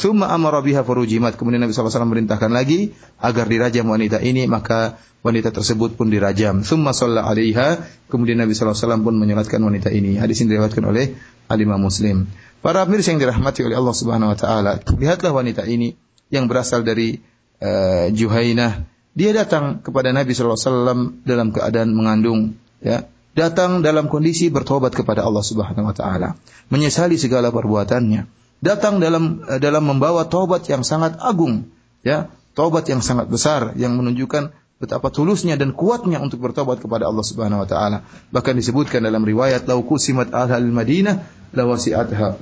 [0.00, 1.36] Summa amara biha furujimat.
[1.36, 6.64] Kemudian Nabi SAW memerintahkan lagi agar dirajam wanita ini, maka wanita tersebut pun dirajam.
[6.64, 7.84] Summa shalla alaiha.
[8.08, 10.16] Kemudian Nabi SAW pun menyolatkan wanita ini.
[10.16, 11.12] Hadis ini diriwayatkan oleh
[11.52, 12.24] Alimah Muslim.
[12.64, 15.94] Para pemirsa yang dirahmati oleh Allah Subhanahu wa taala, lihatlah wanita ini
[16.32, 17.20] yang berasal dari
[17.60, 18.88] uh, Juhainah.
[19.12, 23.04] Dia datang kepada Nabi SAW dalam keadaan mengandung, ya.
[23.36, 26.34] Datang dalam kondisi bertobat kepada Allah Subhanahu wa taala,
[26.72, 31.70] menyesali segala perbuatannya datang dalam eh, dalam membawa taubat yang sangat agung,
[32.02, 37.26] ya, taubat yang sangat besar yang menunjukkan betapa tulusnya dan kuatnya untuk bertobat kepada Allah
[37.26, 38.06] Subhanahu wa taala.
[38.30, 42.38] Bahkan disebutkan dalam riwayat lau kusimat ahlul Madinah lawasi'atha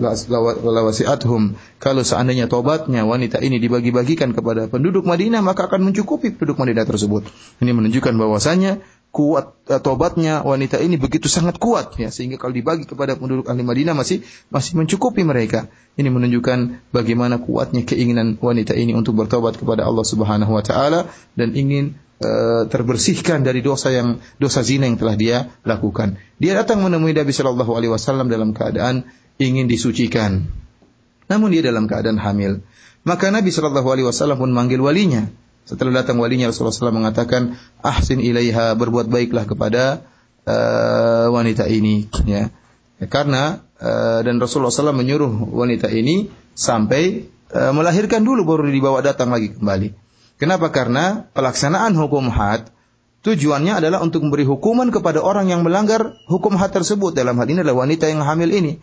[0.60, 1.56] lawasi'athum.
[1.80, 7.24] Kalau seandainya tobatnya wanita ini dibagi-bagikan kepada penduduk Madinah maka akan mencukupi penduduk Madinah tersebut.
[7.64, 8.84] Ini menunjukkan bahwasanya
[9.16, 13.64] kuat uh, tobatnya wanita ini begitu sangat kuat ya sehingga kalau dibagi kepada penduduk ahli
[13.64, 14.20] Madinah masih
[14.52, 15.72] masih mencukupi mereka.
[15.96, 21.56] Ini menunjukkan bagaimana kuatnya keinginan wanita ini untuk bertobat kepada Allah Subhanahu wa taala dan
[21.56, 26.20] ingin uh, terbersihkan dari dosa yang dosa zina yang telah dia lakukan.
[26.36, 29.08] Dia datang menemui Nabi Shallallahu alaihi wasallam dalam keadaan
[29.40, 30.44] ingin disucikan.
[31.32, 32.60] Namun dia dalam keadaan hamil.
[33.06, 35.30] Maka Nabi Shallallahu Alaihi Wasallam pun manggil walinya.
[35.66, 40.06] Setelah datang walinya Rasulullah SAW mengatakan, ahsin ilaiha berbuat baiklah kepada
[40.46, 42.06] uh, wanita ini.
[42.22, 42.54] Ya.
[43.10, 49.34] Karena uh, dan Rasulullah SAW menyuruh wanita ini sampai uh, melahirkan dulu baru dibawa datang
[49.34, 49.92] lagi kembali.
[50.38, 50.70] Kenapa?
[50.70, 52.70] Karena pelaksanaan hukum had
[53.26, 57.10] tujuannya adalah untuk memberi hukuman kepada orang yang melanggar hukum had tersebut.
[57.10, 58.78] Dalam hal ini adalah wanita yang hamil ini.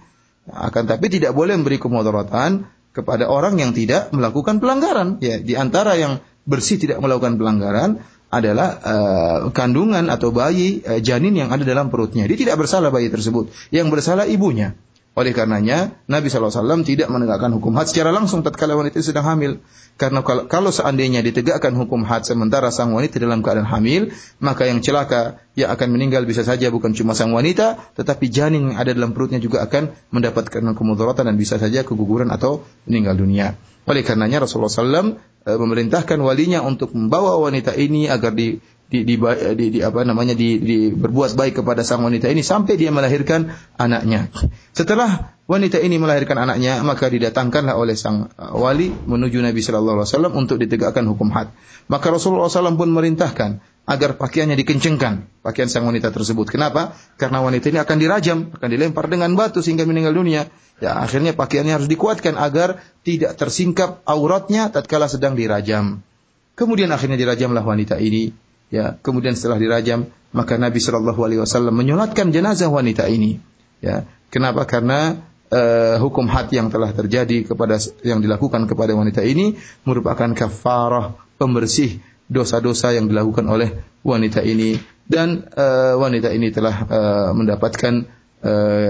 [0.52, 5.24] Akan tapi tidak boleh memberi kemudaratan kepada orang yang tidak melakukan pelanggaran.
[5.24, 8.04] Ya, di antara yang bersih tidak melakukan pelanggaran
[8.34, 12.26] adalah uh, kandungan atau bayi uh, janin yang ada dalam perutnya.
[12.26, 13.54] Dia tidak bersalah bayi tersebut.
[13.70, 14.74] Yang bersalah ibunya.
[15.14, 19.62] Oleh karenanya Nabi SAW tidak menegakkan hukum had secara langsung tatkala wanita sedang hamil.
[19.94, 24.10] Karena kalau, kalau seandainya ditegakkan hukum had sementara sang wanita dalam keadaan hamil,
[24.42, 28.78] maka yang celaka yang akan meninggal bisa saja bukan cuma sang wanita, tetapi janin yang
[28.82, 33.54] ada dalam perutnya juga akan mendapatkan kemudaratan dan bisa saja keguguran atau meninggal dunia.
[33.86, 35.14] Oleh karenanya Rasulullah SAW
[35.46, 38.58] eh, memerintahkan walinya untuk membawa wanita ini agar di
[38.94, 39.18] di, di,
[39.58, 43.50] di, di apa namanya di, di berbuat baik kepada sang wanita ini sampai dia melahirkan
[43.74, 44.30] anaknya.
[44.78, 50.10] Setelah wanita ini melahirkan anaknya, maka didatangkanlah oleh sang uh, wali menuju Nabi Shallallahu Alaihi
[50.14, 51.50] Wasallam untuk ditegakkan hukum had.
[51.90, 56.54] Maka Rasulullah SAW pun merintahkan agar pakaiannya dikencengkan, pakaian sang wanita tersebut.
[56.54, 56.94] Kenapa?
[57.18, 60.48] Karena wanita ini akan dirajam, akan dilempar dengan batu sehingga meninggal dunia.
[60.80, 66.06] Ya, akhirnya pakaiannya harus dikuatkan agar tidak tersingkap auratnya tatkala sedang dirajam.
[66.54, 72.34] Kemudian akhirnya dirajamlah wanita ini Ya, kemudian setelah dirajam, maka Nabi Shallallahu Alaihi Wasallam menyolatkan
[72.34, 73.38] jenazah wanita ini.
[73.80, 74.66] Ya, kenapa?
[74.66, 75.22] Karena
[75.54, 79.54] uh, hukum had yang telah terjadi kepada yang dilakukan kepada wanita ini
[79.86, 87.30] merupakan kafarah pembersih dosa-dosa yang dilakukan oleh wanita ini dan uh, wanita ini telah uh,
[87.38, 88.26] mendapatkan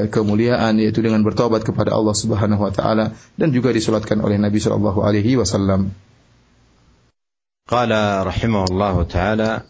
[0.09, 5.05] kemuliaan yaitu dengan bertobat kepada Allah Subhanahu wa taala dan juga disolatkan oleh Nabi sallallahu
[5.05, 5.93] alaihi wasallam.
[7.67, 9.61] قال رحمه الله تعالى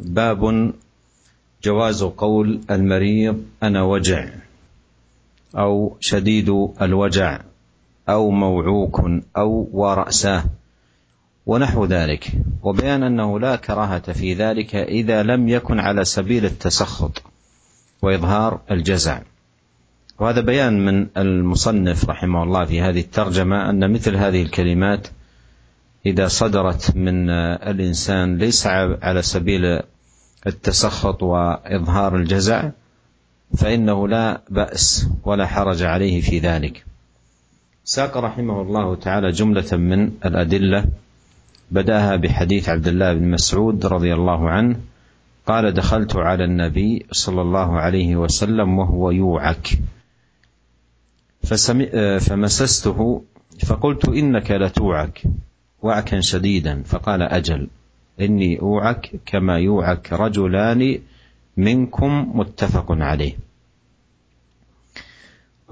[0.00, 0.72] باب
[1.62, 4.28] جواز قول المريض أنا وجع
[5.56, 6.48] أو شديد
[6.82, 7.40] الوجع
[8.08, 9.00] أو موعوك
[9.36, 10.44] أو وراساه
[11.46, 12.32] ونحو ذلك.
[12.62, 17.22] وبيان أنه لا كراهة في ذلك إذا لم يكن على سبيل التسخط
[18.02, 19.20] وإظهار الجزع.
[20.18, 25.08] وهذا بيان من المصنف رحمه الله في هذه الترجمة أن مثل هذه الكلمات
[26.06, 28.66] إذا صدرت من الإنسان ليس
[29.02, 29.80] على سبيل
[30.46, 32.70] التسخط وإظهار الجزع
[33.56, 36.84] فإنه لا بأس ولا حرج عليه في ذلك.
[37.84, 40.84] ساق رحمه الله تعالى جملة من الأدلة
[41.70, 44.76] بدأها بحديث عبد الله بن مسعود رضي الله عنه
[45.46, 49.68] قال دخلت على النبي صلى الله عليه وسلم وهو يوعك.
[52.20, 53.22] فمسسته
[53.66, 55.22] فقلت إنك لتوعك.
[55.84, 57.68] وعكا شديدا فقال أجل
[58.20, 60.98] إني أوعك كما يوعك رجلان
[61.56, 63.34] منكم متفق عليه.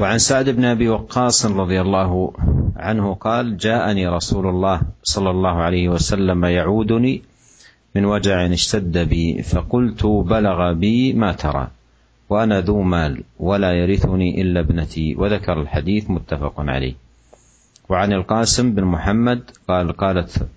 [0.01, 2.33] وعن سعد بن أبي وقاص رضي الله
[2.77, 7.23] عنه قال جاءني رسول الله صلى الله عليه وسلم يعودني
[7.95, 11.69] من وجع اشتد بي فقلت بلغ بي ما ترى
[12.31, 16.95] وأنا ذو مال ولا يرثني إلا ابنتي وذكر الحديث متفق عليه.
[17.93, 20.49] وعن القاسم بن محمد قال قالت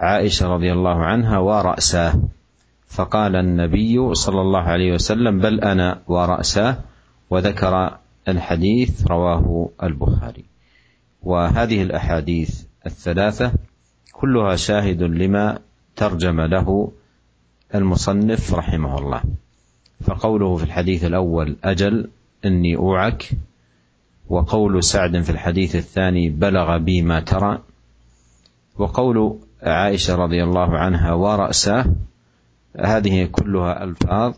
[0.00, 2.22] عائشة رضي الله عنها ورأساه.
[2.86, 6.76] فقال النبي صلى الله عليه وسلم بل أنا ورأساه
[7.30, 10.44] وذكر الحديث رواه البخاري.
[11.22, 13.52] وهذه الأحاديث الثلاثة
[14.12, 15.58] كلها شاهد لما
[15.96, 16.92] ترجم له
[17.74, 19.22] المصنف رحمه الله.
[20.00, 22.08] فقوله في الحديث الأول أجل
[22.44, 23.30] إني أوعك
[24.28, 27.58] وقول سعد في الحديث الثاني بلغ بي ما ترى
[28.78, 31.86] وقول عائشة رضي الله عنها وراساه
[32.80, 34.34] هذه كلها ألفاظ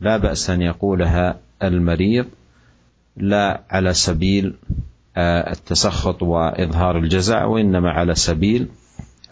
[0.00, 2.26] لا بأس أن يقولها المريض
[3.16, 4.54] لا على سبيل
[5.18, 8.68] التسخط وإظهار الجزع وإنما على سبيل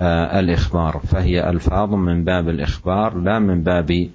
[0.01, 1.01] الإخبار.
[1.07, 4.09] فهي ألفاظ من باب الإخبار لا من باب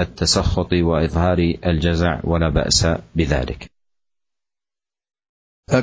[0.00, 3.71] التسخط وإظهار الجزع ولا بأس بذلك.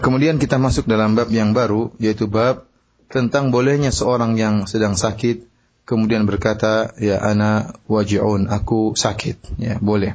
[0.03, 2.67] Kemudian kita masuk dalam bab yang baru, yaitu bab
[3.07, 5.47] tentang bolehnya seorang yang sedang sakit
[5.89, 10.13] kemudian berkata, ya ana waji'un, aku sakit, ya boleh.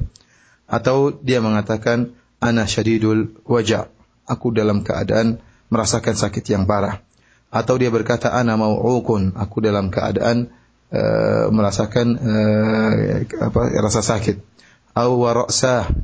[0.71, 3.91] Atau dia mengatakan, ana syadidul waja',
[4.31, 5.43] aku dalam keadaan
[5.75, 7.03] merasakan sakit yang parah.
[7.51, 10.55] Atau dia berkata, ana mau'ukun, aku dalam keadaan
[10.95, 12.93] uh, merasakan uh,
[13.43, 14.39] apa, rasa sakit.
[14.95, 15.51] Wa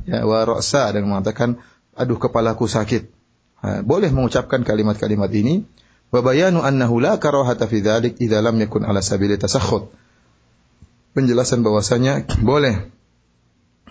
[0.03, 1.63] ya wa dan mengatakan,
[1.95, 3.20] aduh kepalaku sakit
[3.61, 5.61] boleh mengucapkan kalimat-kalimat ini.
[6.11, 9.93] Wa bayanu annahu la karahata fi dzalik idza lam yakun ala sabili tasakhut.
[11.15, 12.91] Penjelasan bahwasanya boleh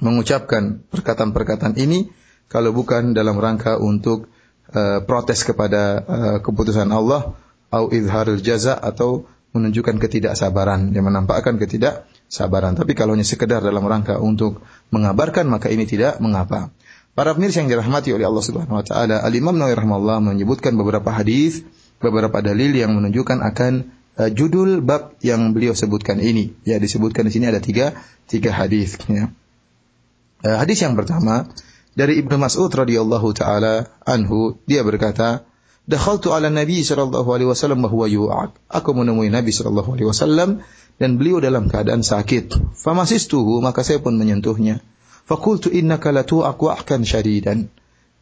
[0.01, 2.09] mengucapkan perkataan-perkataan ini
[2.49, 4.29] kalau bukan dalam rangka untuk
[4.73, 7.37] uh, protes kepada uh, keputusan Allah
[7.71, 9.25] au izharul jaza atau
[9.57, 10.93] menunjukkan ketidaksabaran.
[10.93, 12.77] Yang menampakkan ketidaksabaran.
[12.77, 14.61] Tapi kalau hanya sekedar dalam rangka untuk
[14.93, 16.69] mengabarkan maka ini tidak mengapa
[17.15, 21.11] Para pemirsa yang dirahmati oleh Allah Subhanahu wa taala, Al Imam Nawawi rahimahullah menyebutkan beberapa
[21.11, 21.67] hadis,
[21.99, 23.73] beberapa dalil yang menunjukkan akan
[24.17, 26.55] uh, judul bab yang beliau sebutkan ini.
[26.63, 27.99] Ya, disebutkan di sini ada tiga,
[28.31, 28.97] tiga hadis.
[29.11, 29.35] Ya.
[30.41, 31.51] Uh, hadis yang pertama
[31.99, 35.45] dari Ibnu Mas'ud radhiyallahu taala anhu, dia berkata,
[35.91, 38.55] Dakhaltu ala Nabi sallallahu alaihi wasallam bahwa yu'ak.
[38.71, 40.63] Aku menemui Nabi sallallahu alaihi wasallam
[41.03, 42.79] dan beliau dalam keadaan sakit.
[42.79, 44.79] Famasistuhu, maka saya pun menyentuhnya.
[45.31, 47.71] Fakultu innaka latu'aku ahkan syadidan.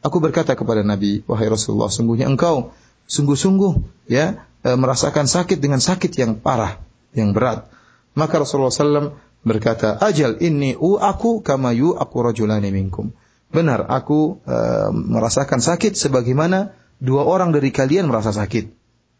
[0.04, 2.76] Aku berkata kepada Nabi, wahai Rasulullah, sungguhnya engkau
[3.08, 6.76] sungguh-sungguh ya e, merasakan sakit dengan sakit yang parah,
[7.16, 7.64] yang berat.
[8.12, 13.08] Maka Rasulullah SAW berkata, ajal inni u'aku kama yu'aku rajulani minkum.
[13.48, 14.56] Benar, aku e,
[14.92, 18.77] merasakan sakit sebagaimana dua orang dari kalian merasa sakit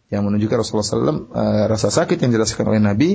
[0.09, 3.11] yang menunjukkan Rasulullah SAW uh, eh, rasa sakit yang dirasakan oleh Nabi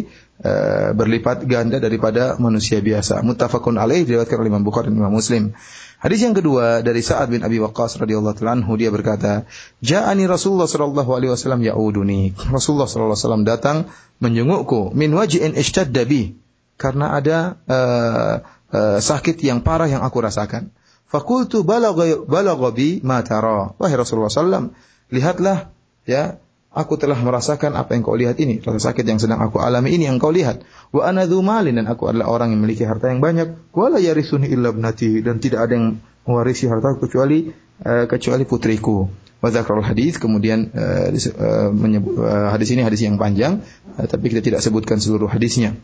[0.46, 3.26] uh, berlipat ganda daripada manusia biasa.
[3.26, 5.58] Muttafaqun alaih diriwayatkan oleh Imam Bukhari dan Imam Muslim.
[5.98, 9.50] Hadis yang kedua dari Sa'ad bin Abi Waqqas radhiyallahu anhu dia berkata,
[9.82, 13.78] "Ja'ani Rasulullah sallallahu alaihi wasallam ya'uduni." Rasulullah sallallahu alaihi wasallam datang
[14.22, 16.38] menjengukku min waj'in ishtadda bi
[16.78, 18.36] karena ada uh,
[18.70, 20.70] uh, sakit yang parah yang aku rasakan.
[21.10, 23.74] Fakultu balagha balagha bi ma tara.
[23.82, 24.78] Wahai Rasulullah sallam,
[25.10, 25.74] lihatlah
[26.06, 26.43] ya
[26.74, 30.10] Aku telah merasakan apa yang kau lihat ini, rasa sakit yang sedang aku alami ini
[30.10, 30.66] yang kau lihat.
[30.90, 33.70] Wa ana malin dan aku adalah orang yang memiliki harta yang banyak.
[33.70, 37.54] Wa la yarisuni illa ibnati dan tidak ada yang mewarisi harta kecuali
[37.86, 39.06] uh, kecuali putriku.
[39.38, 43.62] Wa dzakarul hadis kemudian uh, uh, menyebut, uh, hadis ini hadis yang panjang
[44.02, 45.78] uh, tapi kita tidak sebutkan seluruh hadisnya.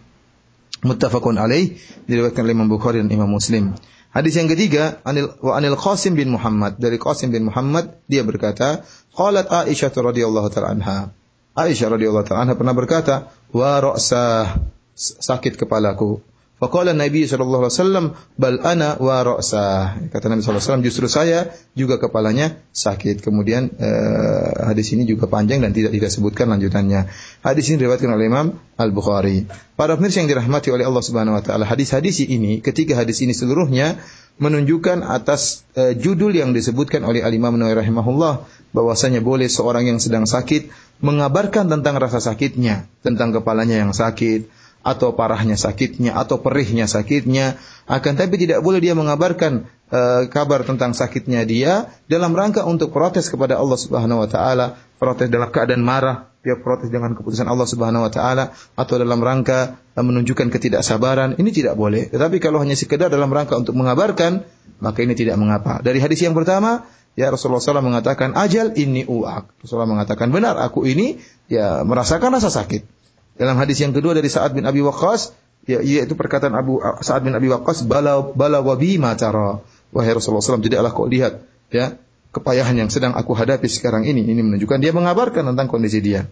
[0.81, 1.77] Muttafaqun alaih
[2.09, 3.77] diriwayatkan oleh Imam Bukhari dan Imam Muslim.
[4.09, 8.81] Hadis yang ketiga, anil wa anil Qasim bin Muhammad dari Qasim bin Muhammad dia berkata,
[9.19, 11.11] qalat Aisyah radhiyallahu taala anha.
[11.59, 14.63] Aisyah radhiyallahu taala anha pernah berkata, wa ra'sah
[14.95, 16.23] sakit kepalaku.
[16.59, 18.05] Faqala Nabi sallallahu alaihi wasallam,
[18.35, 23.23] "Bal ana wa ra'sa." Kata Nabi sallallahu alaihi wasallam, justru saya juga kepalanya sakit.
[23.23, 27.07] Kemudian uh, hadis ini juga panjang dan tidak tidak sebutkan lanjutannya.
[27.47, 29.47] Hadis ini diriwayatkan oleh Imam Al-Bukhari.
[29.79, 33.95] Para pemirsa yang dirahmati oleh Allah Subhanahu wa taala, hadis-hadis ini ketiga hadis ini seluruhnya
[34.43, 38.43] menunjukkan atas uh, judul yang disebutkan oleh Al-Imam Nawawi rahimahullah
[38.75, 40.67] bahwasanya boleh seorang yang sedang sakit
[40.99, 48.13] mengabarkan tentang rasa sakitnya, tentang kepalanya yang sakit, atau parahnya sakitnya atau perihnya sakitnya akan
[48.15, 53.59] tapi tidak boleh dia mengabarkan uh, kabar tentang sakitnya dia dalam rangka untuk protes kepada
[53.59, 58.11] Allah Subhanahu wa taala protes dalam keadaan marah dia protes dengan keputusan Allah Subhanahu wa
[58.11, 63.27] taala atau dalam rangka uh, menunjukkan ketidaksabaran ini tidak boleh tetapi kalau hanya sekedar dalam
[63.27, 64.47] rangka untuk mengabarkan
[64.79, 66.87] maka ini tidak mengapa dari hadis yang pertama
[67.19, 69.51] Ya Rasulullah SAW mengatakan ajal ini uak.
[69.59, 71.19] Rasulullah mengatakan benar aku ini
[71.51, 72.98] ya merasakan rasa sakit.
[73.39, 75.31] Dalam hadis yang kedua dari Sa'ad bin Abi Waqqas,
[75.63, 79.63] ya, yaitu perkataan Abu Sa'ad bin Abi Waqqas, bala bala wabi matara.
[79.95, 81.97] Wahai Rasulullah SAW, tidaklah kau lihat ya
[82.29, 84.27] kepayahan yang sedang aku hadapi sekarang ini.
[84.27, 86.27] Ini menunjukkan dia mengabarkan tentang kondisi dia.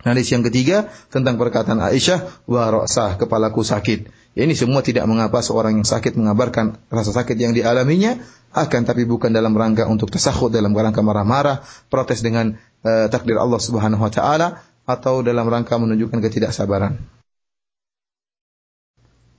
[0.00, 4.08] Hadis yang ketiga tentang perkataan Aisyah, wa ra'sah, kepalaku sakit.
[4.32, 8.16] Ya, ini semua tidak mengapa seorang yang sakit mengabarkan rasa sakit yang dialaminya,
[8.56, 11.60] akan tapi bukan dalam rangka untuk tasahud, dalam rangka marah-marah,
[11.92, 16.98] protes dengan uh, takdir Allah Subhanahu wa taala, atau dalam rangka menunjukkan ketidaksabaran.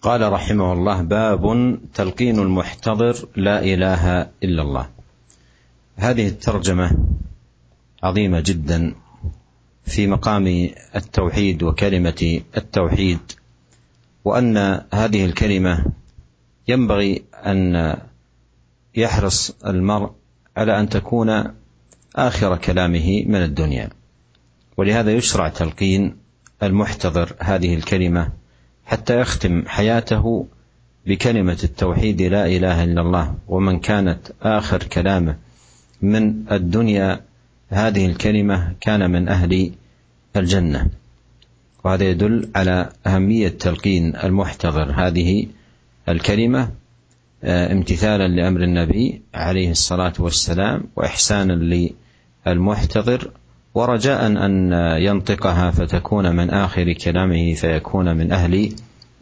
[0.02, 1.44] قال رحمه الله باب
[1.94, 4.90] تلقين المحتضر لا اله الا الله
[5.96, 6.98] هذه الترجمه
[8.04, 8.96] عظيمه جدا
[9.86, 13.20] في مقام التوحيد وكلمه التوحيد
[14.26, 14.58] وان
[14.94, 15.86] هذه الكلمة
[16.68, 17.96] ينبغي ان
[18.96, 20.12] يحرص المرء
[20.58, 21.44] على ان تكون
[22.16, 23.90] اخر كلامه من الدنيا
[24.78, 26.16] ولهذا يشرع تلقين
[26.64, 28.30] المحتضر هذه الكلمة
[28.86, 30.48] حتى يختم حياته
[31.06, 35.36] بكلمة التوحيد لا إله إلا الله ومن كانت آخر كلامه
[36.02, 37.22] من الدنيا.
[37.70, 39.72] هذه الكلمة كان من أهل
[40.36, 40.90] الجنة.
[41.84, 45.48] وهذا يدل على أهمية تلقين المحتضر هذه
[46.10, 46.72] الكلمة
[47.44, 51.54] آه، امتثالا لأمر النبي عليه الصلاة والسلام واحسانا
[52.46, 53.32] للمحتضر.
[53.74, 58.76] ورجاء أن ينطقها فتكون من آخر كلامه فيكون من أهل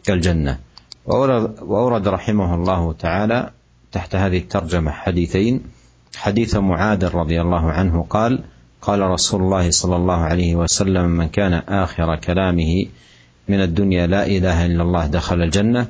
[0.08, 0.58] الجنة.
[1.06, 3.50] واورد رحمه الله تعالى
[3.92, 5.60] تحت هذه الترجمة حديثين.
[6.16, 8.44] حديث معاذ رضي الله عنه قال
[8.82, 12.86] قال رسول الله صلى الله عليه وسلم من كان آخر كلامه
[13.48, 15.86] من الدنيا لا إله إلا الله دخل الجنة.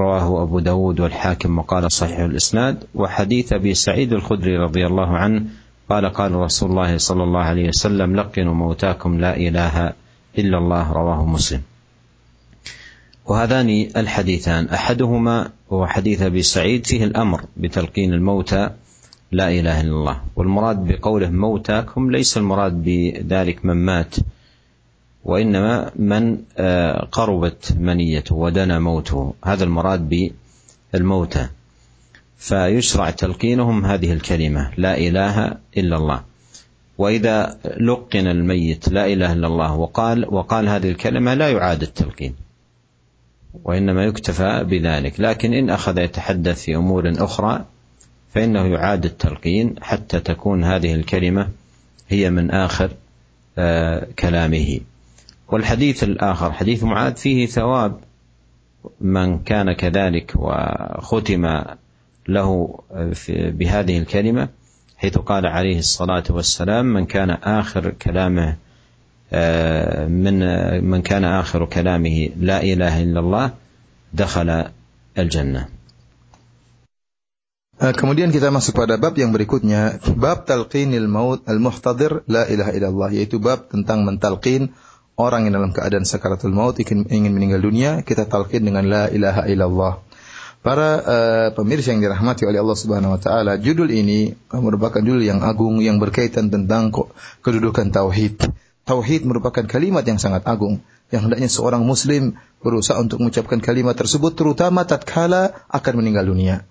[0.00, 2.84] رواه أبو داود والحاكم وقال صحيح الإسناد.
[2.94, 5.44] وحديث أبي سعيد الخدري رضي الله عنه
[5.90, 9.92] قال قال رسول الله صلى الله عليه وسلم لقنوا موتاكم لا إله
[10.38, 11.62] إلا الله رواه مسلم.
[13.26, 18.70] وهذان الحديثان أحدهما هو حديث أبي سعيد فيه الأمر بتلقين الموتى
[19.32, 20.20] لا إله إلا الله.
[20.36, 24.14] والمراد بقوله موتاكم ليس المراد بذلك من مات
[25.24, 26.38] وإنما من
[27.12, 29.34] قربت منيته ودنا موته.
[29.44, 30.32] هذا المراد
[30.92, 31.48] بالموتى.
[32.36, 36.22] فيشرع تلقينهم هذه الكلمة لا إله إلا الله.
[36.98, 42.34] وإذا لقن الميت لا إله إلا الله وقال وقال هذه الكلمة لا يعاد التلقين
[43.64, 45.20] وإنما يكتفى بذلك.
[45.20, 47.64] لكن إن أخذ يتحدث في أمور أخرى
[48.34, 51.48] فإنه يعاد التلقين حتى تكون هذه الكلمة
[52.08, 52.90] هي من آخر
[54.18, 54.80] كلامه.
[55.48, 58.00] والحديث الآخر حديث معاذ فيه ثواب
[59.00, 61.62] من كان كذلك وختم
[62.28, 62.78] له
[63.28, 64.48] بهذه الكلمة
[64.96, 68.56] حيث قال عليه الصلاة والسلام من كان آخر كلامه
[70.08, 70.36] من
[70.84, 73.46] من كان آخر كلامه لا إله إلا الله
[74.14, 74.64] دخل
[75.18, 75.76] الجنة
[77.76, 83.36] Kemudian kita masuk pada bab yang berikutnya, bab talqinil maut al-muhtadir la ilaha illallah, yaitu
[83.36, 84.72] bab tentang mentalqin
[85.20, 89.44] orang yang dalam keadaan sakaratul maut ingin, ingin meninggal dunia, kita talqin dengan la ilaha
[89.44, 90.00] illallah.
[90.66, 95.38] Para uh, pemirsa yang dirahmati oleh Allah Subhanahu wa taala, judul ini merupakan judul yang
[95.46, 96.90] agung yang berkaitan tentang
[97.38, 98.42] kedudukan tauhid.
[98.82, 100.82] Tauhid merupakan kalimat yang sangat agung
[101.14, 102.34] yang hendaknya seorang muslim
[102.66, 106.66] berusaha untuk mengucapkan kalimat tersebut terutama tatkala akan meninggal dunia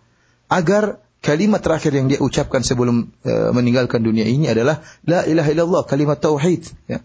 [0.51, 5.83] agar kalimat terakhir yang dia ucapkan sebelum uh, meninggalkan dunia ini adalah la ilaha illallah
[5.87, 6.99] kalimat tauhid ya.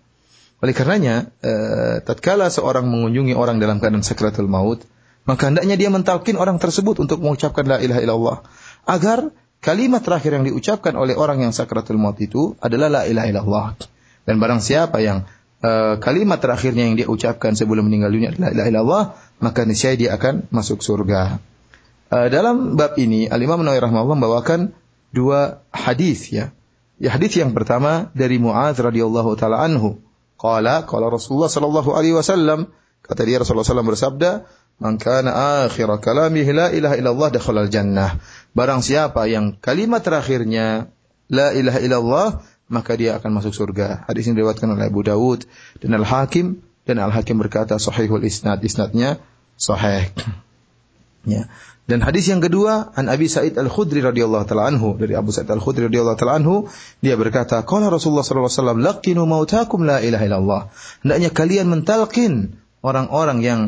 [0.58, 4.82] Oleh karenanya uh, tatkala seorang mengunjungi orang dalam keadaan sakratul maut
[5.30, 8.36] maka hendaknya dia mentalkin orang tersebut untuk mengucapkan la ilaha illallah
[8.82, 9.30] agar
[9.62, 13.66] kalimat terakhir yang diucapkan oleh orang yang sakratul maut itu adalah la ilaha illallah.
[14.26, 15.30] Dan barang siapa yang
[15.62, 19.04] uh, kalimat terakhirnya yang dia ucapkan sebelum meninggal dunia adalah la ilaha illallah
[19.38, 21.38] maka niscaya dia akan masuk surga.
[22.10, 24.74] Uh, dalam bab ini Al Imam Nawawi rahimahullah membawakan
[25.14, 26.50] dua hadis ya.
[26.98, 30.02] Ya hadis yang pertama dari Muaz radhiyallahu taala anhu.
[30.34, 32.66] Qala qala Rasulullah sallallahu alaihi wasallam
[33.06, 34.30] kata dia Rasulullah sallallahu bersabda,
[34.80, 38.16] "Man kana akhir kalamihi la ilaha illallah dakhala jannah."
[38.56, 40.90] Barang siapa yang kalimat terakhirnya
[41.30, 42.28] la ilaha illallah
[42.70, 44.08] maka dia akan masuk surga.
[44.10, 45.46] Hadis ini diriwayatkan oleh Abu Dawud
[45.82, 49.22] dan Al Hakim dan Al Hakim berkata sahihul isnad isnadnya
[49.60, 50.10] sahih.
[51.28, 51.52] Ya.
[51.90, 55.90] Dan hadis yang kedua an Abi Sa'id Al-Khudri radhiyallahu taala anhu dari Abu Sa'id Al-Khudri
[55.90, 56.70] radhiyallahu taala anhu
[57.02, 60.62] dia berkata qala Rasulullah sallallahu alaihi wasallam laqinu mautakum la ilaha illallah.
[61.02, 63.60] Hendaknya kalian mentalkin orang-orang yang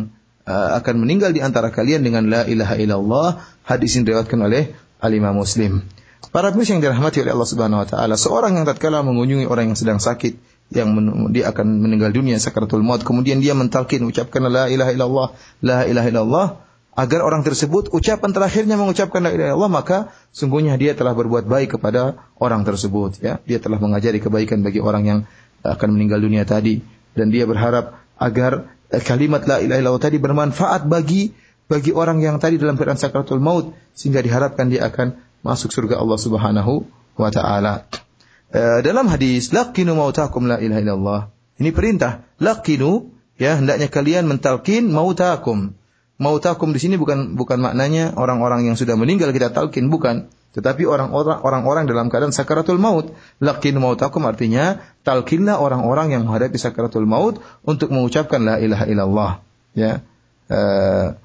[0.49, 3.29] akan meninggal di antara kalian dengan la ilaha illallah.
[3.63, 5.87] Hadis ini diriwayatkan oleh Al-Imam Muslim.
[6.33, 9.79] Para pemirsa yang dirahmati oleh Allah Subhanahu wa taala, seorang yang tatkala mengunjungi orang yang
[9.79, 10.39] sedang sakit,
[10.73, 10.89] yang
[11.35, 15.29] dia akan meninggal dunia sakaratul maut, kemudian dia mentalkin ucapkan la ilaha illallah,
[15.61, 16.47] la ilaha illallah,
[16.93, 21.81] agar orang tersebut ucapan terakhirnya mengucapkan la ilaha illallah maka sungguhnya dia telah berbuat baik
[21.81, 25.19] kepada orang tersebut ya dia telah mengajari kebaikan bagi orang yang
[25.65, 26.85] akan meninggal dunia tadi
[27.17, 31.33] dan dia berharap agar kalimat la ilaha illallah tadi bermanfaat bagi
[31.71, 36.19] bagi orang yang tadi dalam keadaan sakratul maut sehingga diharapkan dia akan masuk surga Allah
[36.21, 36.85] Subhanahu
[37.17, 37.89] wa taala.
[38.53, 41.21] E, dalam hadis laqinu mautakum la ilaha illallah.
[41.57, 43.09] Ini perintah, laqinu
[43.41, 45.73] ya hendaknya kalian mentalkin mautakum
[46.21, 51.41] mautakum di sini bukan bukan maknanya orang-orang yang sudah meninggal kita talkin bukan tetapi orang-orang
[51.41, 57.89] orang-orang dalam keadaan sakaratul maut lakin mautakum artinya talkinlah orang-orang yang menghadapi sakaratul maut untuk
[57.89, 59.33] mengucapkan la ilaha illallah
[59.73, 60.05] ya
[60.53, 61.17] uh,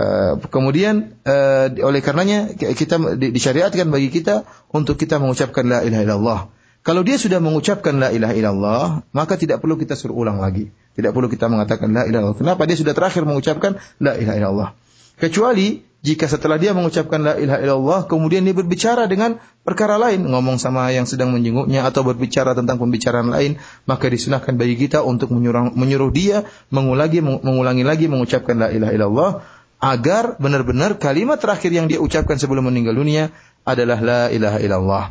[0.00, 6.40] uh, kemudian uh, oleh karenanya kita disyariatkan bagi kita untuk kita mengucapkan la ilaha illallah
[6.82, 10.74] kalau dia sudah mengucapkan la ilaha illallah, maka tidak perlu kita suruh ulang lagi.
[10.98, 12.38] Tidak perlu kita mengatakan la ilaha illallah.
[12.42, 12.66] Kenapa?
[12.66, 14.68] Dia sudah terakhir mengucapkan la ilaha illallah.
[15.14, 20.58] Kecuali jika setelah dia mengucapkan la ilaha illallah, kemudian dia berbicara dengan perkara lain, ngomong
[20.58, 25.70] sama yang sedang menjenguknya atau berbicara tentang pembicaraan lain, maka disunahkan bagi kita untuk menyuruh,
[25.70, 26.42] menyuruh dia
[26.74, 29.30] mengulangi mengulangi lagi mengucapkan la ilaha illallah
[29.78, 33.30] agar benar-benar kalimat terakhir yang dia ucapkan sebelum meninggal dunia
[33.62, 35.04] adalah la ilaha illallah.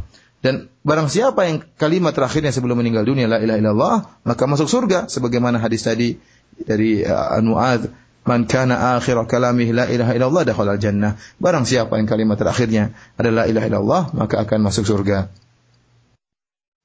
[0.43, 3.95] Dan barang siapa yang kalimat terakhirnya sebelum meninggal dunia la ilaha illallah,
[4.27, 6.19] maka masuk surga sebagaimana hadis tadi
[6.67, 7.87] dari uh, Muadz
[8.21, 11.17] Man kana akhir kalamih la ilaha illallah dakhala jannah.
[11.41, 15.29] Barang siapa yang kalimat terakhirnya adalah la ilaha illallah, maka akan masuk surga.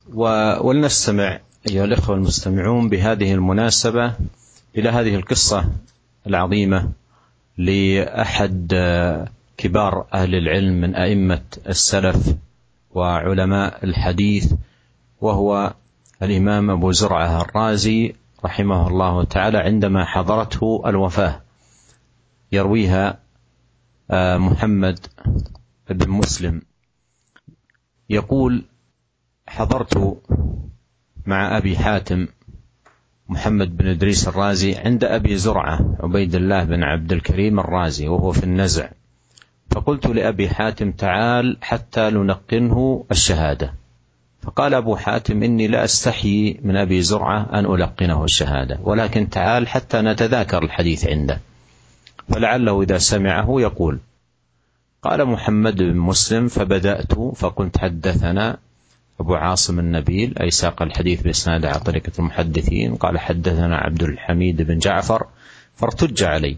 [0.07, 4.15] ولنستمع أيها الأخوة المستمعون بهذه المناسبة
[4.77, 5.67] إلى هذه القصة
[6.27, 6.89] العظيمة
[7.59, 8.75] لأحد
[9.57, 12.35] كبار أهل العلم من أئمة السلف
[12.95, 14.53] وعلماء الحديث
[15.21, 15.75] وهو
[16.23, 18.15] الإمام أبو زرعة الرازي
[18.45, 21.43] رحمه الله تعالى عندما حضرته الوفاة.
[22.53, 23.19] يرويها
[24.11, 25.07] آه، محمد
[25.91, 26.63] بن مسلم.
[28.11, 28.65] يقول
[29.49, 30.23] حضرت
[31.27, 32.29] مع أبي حاتم
[33.29, 38.45] محمد بن إدريس الرازي عند أبي زرعة عبيد الله بن عبد الكريم الرازي وهو في
[38.45, 38.89] النزع.
[39.71, 43.75] فقلت لأبي حاتم تعال حتى نلقنه الشهادة.
[44.47, 50.01] فقال أبو حاتم إني لا أستحيي من أبي زرعة أن ألقنه الشهادة ولكن تعال حتى
[50.01, 51.41] نتذاكر الحديث عنده.
[52.29, 53.99] فلعله إذا سمعه يقول
[55.03, 58.57] قال محمد بن مسلم فبدأت فقلت حدثنا
[59.21, 64.79] أبو عاصم النبيل أي ساق الحديث بإسناد على طريقة المحدثين قال حدثنا عبد الحميد بن
[64.79, 65.27] جعفر
[65.77, 66.57] فارتج علي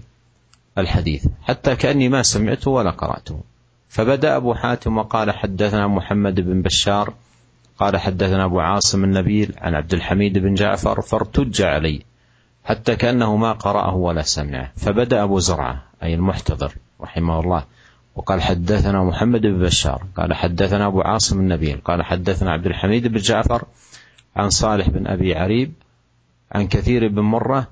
[0.78, 3.40] الحديث حتى كأني ما سمعته ولا قرأته.
[3.88, 7.14] فبدأ أبو حاتم وقال حدثنا محمد بن بشار
[7.78, 12.02] قال حدثنا أبو عاصم النبيل عن عبد الحميد بن جعفر فارتج علي
[12.64, 17.64] حتى كأنه ما قرأه ولا سمعه فبدأ أبو زرعة أي المحتضر رحمه الله.
[18.18, 23.18] وقال حدثنا محمد بن بشار قال حدثنا أبو عاصم النبيل قال حدثنا عبد الحميد بن
[23.18, 23.64] جعفر
[24.36, 25.72] عن صالح بن أبي عريب
[26.52, 27.66] عن كثير بن مرة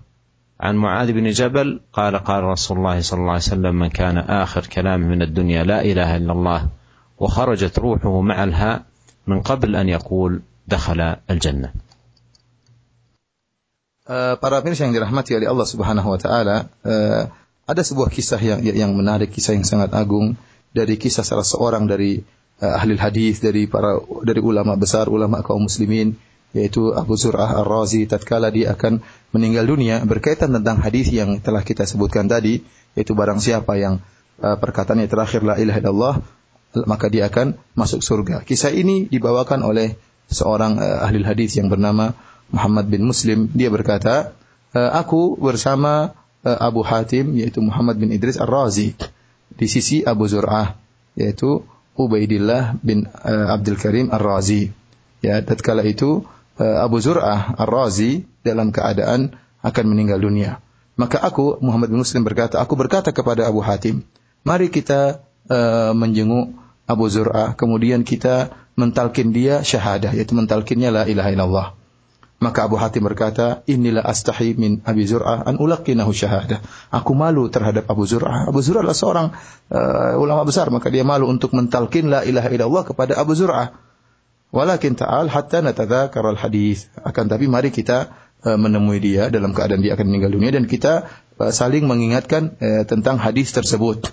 [0.61, 4.67] عن معاذ بن جبل قال قال رسول الله صلى الله عليه وسلم من كان آخر
[4.67, 6.69] كلامه من الدنيا لا إله إلا الله
[7.19, 8.83] وخرجت روحه مع الهاء
[9.28, 11.00] من قبل أن يقول دخل
[11.30, 11.72] الجنة
[14.02, 17.32] Uh, para pemirsa yang dirahmati oleh Allah Subhanahu wa taala, uh,
[17.70, 20.36] ada sebuah kisah yang yang menarik, kisah yang sangat agung
[20.74, 22.20] dari kisah salah seorang dari
[22.60, 26.18] uh, ahli hadis dari para dari ulama besar, ulama kaum muslimin
[26.52, 29.00] yaitu Abu Zur'ah Ar-Razi tatkala dia akan
[29.32, 32.66] meninggal dunia berkaitan tentang hadis yang telah kita sebutkan tadi
[32.98, 34.04] yaitu barang siapa yang
[34.44, 36.16] uh, perkataannya terakhir la ilaha illallah
[36.85, 38.45] maka dia akan masuk surga.
[38.45, 39.97] Kisah ini dibawakan oleh
[40.29, 42.13] seorang uh, ahli hadis yang bernama
[42.53, 43.49] Muhammad bin Muslim.
[43.57, 44.37] Dia berkata,
[44.77, 46.13] uh, aku bersama
[46.45, 48.93] uh, Abu Hatim yaitu Muhammad bin Idris Ar-Razi
[49.57, 50.77] di sisi Abu Zur'ah
[51.17, 51.65] yaitu
[51.97, 54.69] Ubaidillah bin uh, Abdul Karim Ar-Razi.
[55.25, 56.29] Ya, tatkala itu
[56.61, 59.33] uh, Abu Zur'ah Ar-Razi dalam keadaan
[59.65, 60.61] akan meninggal dunia.
[60.97, 64.05] Maka aku Muhammad bin Muslim berkata, aku berkata kepada Abu Hatim,
[64.45, 66.57] mari kita uh, menjenguk
[66.87, 71.69] Abu Zur'ah, kemudian kita mentalkin dia syahadah, yaitu mentalkinnya la ilaha illallah.
[72.37, 76.61] Maka Abu Hatim berkata, inilah astahi min Abi Zur'ah an ulaqinahu syahadah.
[76.93, 78.45] Aku malu terhadap Abu Zur'ah.
[78.45, 79.27] Abu Zur'ah adalah seorang
[79.73, 83.73] uh, ulama besar, maka dia malu untuk mentalkin la ilaha illallah kepada Abu Zur'ah.
[84.53, 86.93] Walakin ta'al hatta natadzakar al-hadis.
[87.01, 88.13] Akan tapi mari kita
[88.45, 91.09] uh, menemui dia dalam keadaan dia akan meninggal dunia dan kita
[91.41, 94.13] uh, saling mengingatkan uh, tentang hadis tersebut.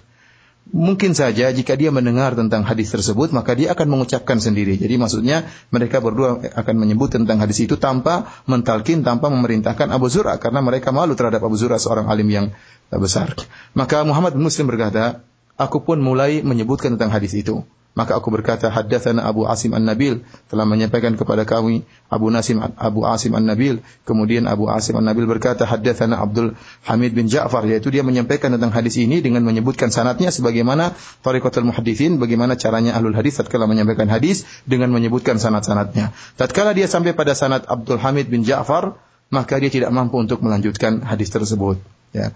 [0.72, 4.80] Mungkin saja jika dia mendengar tentang hadis tersebut, maka dia akan mengucapkan sendiri.
[4.80, 5.44] Jadi maksudnya
[5.76, 10.40] mereka berdua akan menyebut tentang hadis itu tanpa mentalkin, tanpa memerintahkan Abu Zur'a.
[10.40, 12.46] Karena mereka malu terhadap Abu Zur'a seorang alim yang
[12.90, 13.36] besar.
[13.76, 15.22] Maka Muhammad bin Muslim berkata,
[15.60, 17.62] aku pun mulai menyebutkan tentang hadis itu.
[17.94, 23.38] Maka aku berkata, haddatsana Abu Asim An-Nabil telah menyampaikan kepada kami Abu Nasim Abu Asim
[23.38, 23.86] An-Nabil.
[24.02, 26.58] Kemudian Abu Asim An-Nabil berkata, haddatsana Abdul
[26.90, 32.18] Hamid bin Ja'far yaitu dia menyampaikan tentang hadis ini dengan menyebutkan sanatnya sebagaimana Tariqatul Muhaddithin,
[32.18, 36.18] bagaimana caranya Ahlul Hadis tatkala menyampaikan hadis dengan menyebutkan sanat-sanatnya.
[36.34, 38.98] Tatkala dia sampai pada sanat Abdul Hamid bin Ja'far,
[39.30, 41.78] maka dia tidak mampu untuk melanjutkan hadis tersebut,
[42.10, 42.34] ya.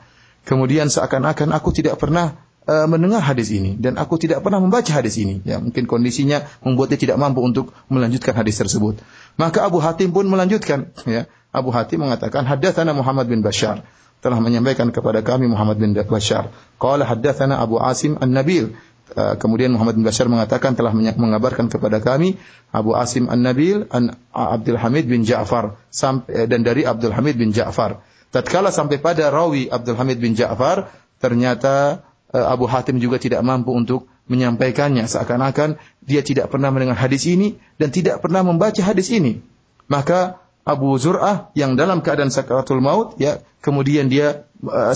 [0.47, 5.17] Kemudian seakan-akan aku tidak pernah uh, mendengar hadis ini dan aku tidak pernah membaca hadis
[5.17, 5.41] ini.
[5.47, 8.99] Ya, mungkin kondisinya membuatnya tidak mampu untuk melanjutkan hadis tersebut.
[9.39, 11.25] Maka Abu Hatim pun melanjutkan, ya.
[11.55, 13.87] Abu Hatim mengatakan haddatsana Muhammad bin Bashar
[14.19, 16.51] telah menyampaikan kepada kami Muhammad bin Bashar.
[16.77, 18.75] Qala haddatsana Abu Asim An-Nabil.
[19.07, 22.35] Uh, kemudian Muhammad bin Bashar mengatakan telah mengabarkan kepada kami
[22.75, 28.03] Abu Asim An-Nabil an Abdul Hamid bin Ja'far sampai dan dari Abdul Hamid bin Ja'far.
[28.35, 30.91] Tatkala sampai pada rawi Abdul Hamid bin Ja'far,
[31.23, 37.23] ternyata Eh, Abu Hatim juga tidak mampu untuk menyampaikannya seakan-akan dia tidak pernah mendengar hadis
[37.23, 39.39] ini dan tidak pernah membaca hadis ini.
[39.87, 44.91] Maka Abu Zur'ah yang dalam keadaan sakaratul maut ya kemudian dia uh,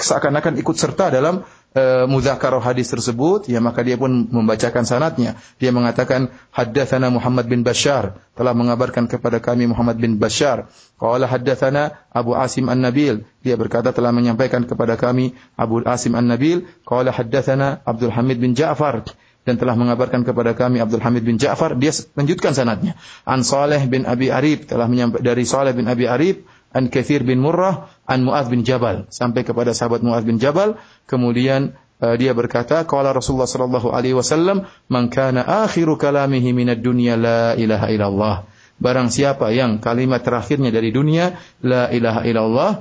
[0.00, 1.44] seakan-akan ikut serta dalam
[1.74, 5.36] uh, mudzakarah hadis tersebut, ya maka dia pun membacakan sanatnya.
[5.58, 10.70] Dia mengatakan haddatsana Muhammad bin Bashar telah mengabarkan kepada kami Muhammad bin Bashar.
[10.96, 13.26] Qala haddatsana Abu Asim An-Nabil.
[13.42, 16.64] Dia berkata telah menyampaikan kepada kami Abu Asim An-Nabil.
[16.86, 19.04] Qala haddatsana Abdul Hamid bin Ja'far
[19.44, 22.96] dan telah mengabarkan kepada kami Abdul Hamid bin Ja'far dia lanjutkan sanatnya
[23.28, 24.88] an Saleh bin Abi Arib telah
[25.20, 29.06] dari Saleh bin Abi Arib an Kathir bin Murrah, an Mu'adz bin Jabal.
[29.08, 30.76] Sampai kepada sahabat Mu'adz bin Jabal.
[31.06, 37.14] Kemudian uh, dia berkata, Qala Rasulullah sallallahu alaihi wasallam, "Man kana akhiru kalamihi minad dunya
[37.14, 38.36] la ilaha illallah."
[38.74, 42.72] Barang siapa yang kalimat terakhirnya dari dunia la ilaha illallah,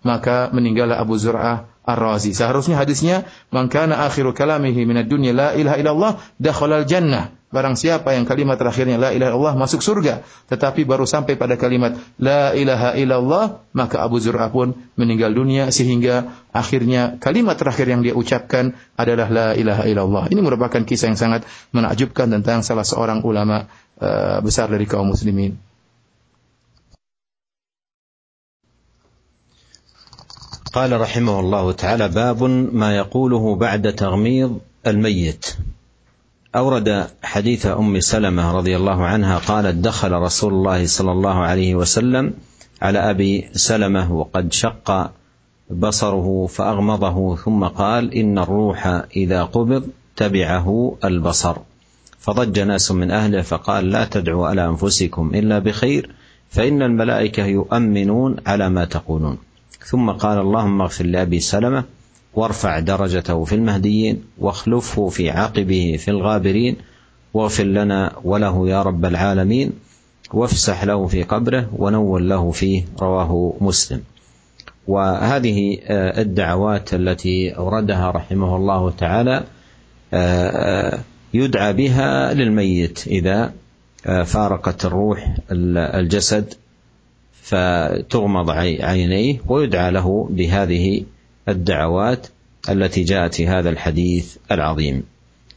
[0.00, 2.32] maka meninggallah Abu Zur'ah Ar-Razi.
[2.32, 8.13] Seharusnya hadisnya, "Man kana akhiru kalamihi minad dunya la ilaha illallah, dakhala al-jannah." Barang siapa
[8.13, 10.21] yang kalimat terakhirnya la ilaha illallah masuk surga,
[10.53, 16.45] tetapi baru sampai pada kalimat la ilaha illallah, maka Abu Zur'ah pun meninggal dunia sehingga
[16.53, 20.23] akhirnya kalimat terakhir yang dia ucapkan adalah la ilaha illallah.
[20.29, 21.41] Ini merupakan kisah yang sangat
[21.73, 23.65] menakjubkan tentang salah seorang ulama
[23.97, 25.57] uh, besar dari kaum muslimin.
[30.69, 32.43] قال رحمه الله تعالى باب
[32.77, 35.45] ما يقوله بعد تغميض الميت
[36.56, 42.34] أورد حديث أم سلمة رضي الله عنها قالت دخل رسول الله صلى الله عليه وسلم
[42.82, 45.10] على أبي سلمة وقد شق
[45.70, 48.86] بصره فأغمضه ثم قال إن الروح
[49.16, 51.56] إذا قبض تبعه البصر
[52.18, 56.10] فضج ناس من أهله فقال لا تدعوا على أنفسكم إلا بخير
[56.50, 59.38] فإن الملائكة يؤمنون على ما تقولون
[59.84, 61.84] ثم قال اللهم اغفر لأبي سلمة
[62.36, 66.76] وارفع درجته في المهديين واخلفه في عقبه في الغابرين
[67.34, 69.72] واغفر لنا وله يا رب العالمين
[70.32, 74.00] وافسح له في قبره ونور له فيه رواه مسلم.
[74.88, 79.44] وهذه الدعوات التي أوردها رحمه الله تعالى
[81.34, 83.52] يدعى بها للميت إذا
[84.24, 86.54] فارقت الروح الجسد
[87.42, 91.04] فتغمض عينيه ويدعى له بهذه
[91.48, 92.26] الدعوات
[92.68, 95.02] التي جاءت في هذا الحديث العظيم.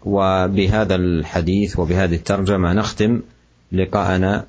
[0.06, 3.22] وبهذا الحديث وبهذه الترجمة نختم
[3.72, 4.46] لقاءنا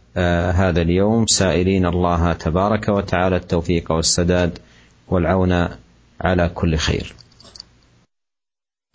[0.55, 1.26] هذا اليوم.
[1.26, 4.59] سائلين الله تبارك وتعالى التوفيق والسداد
[5.09, 5.68] والعون
[6.20, 7.14] على كل خير.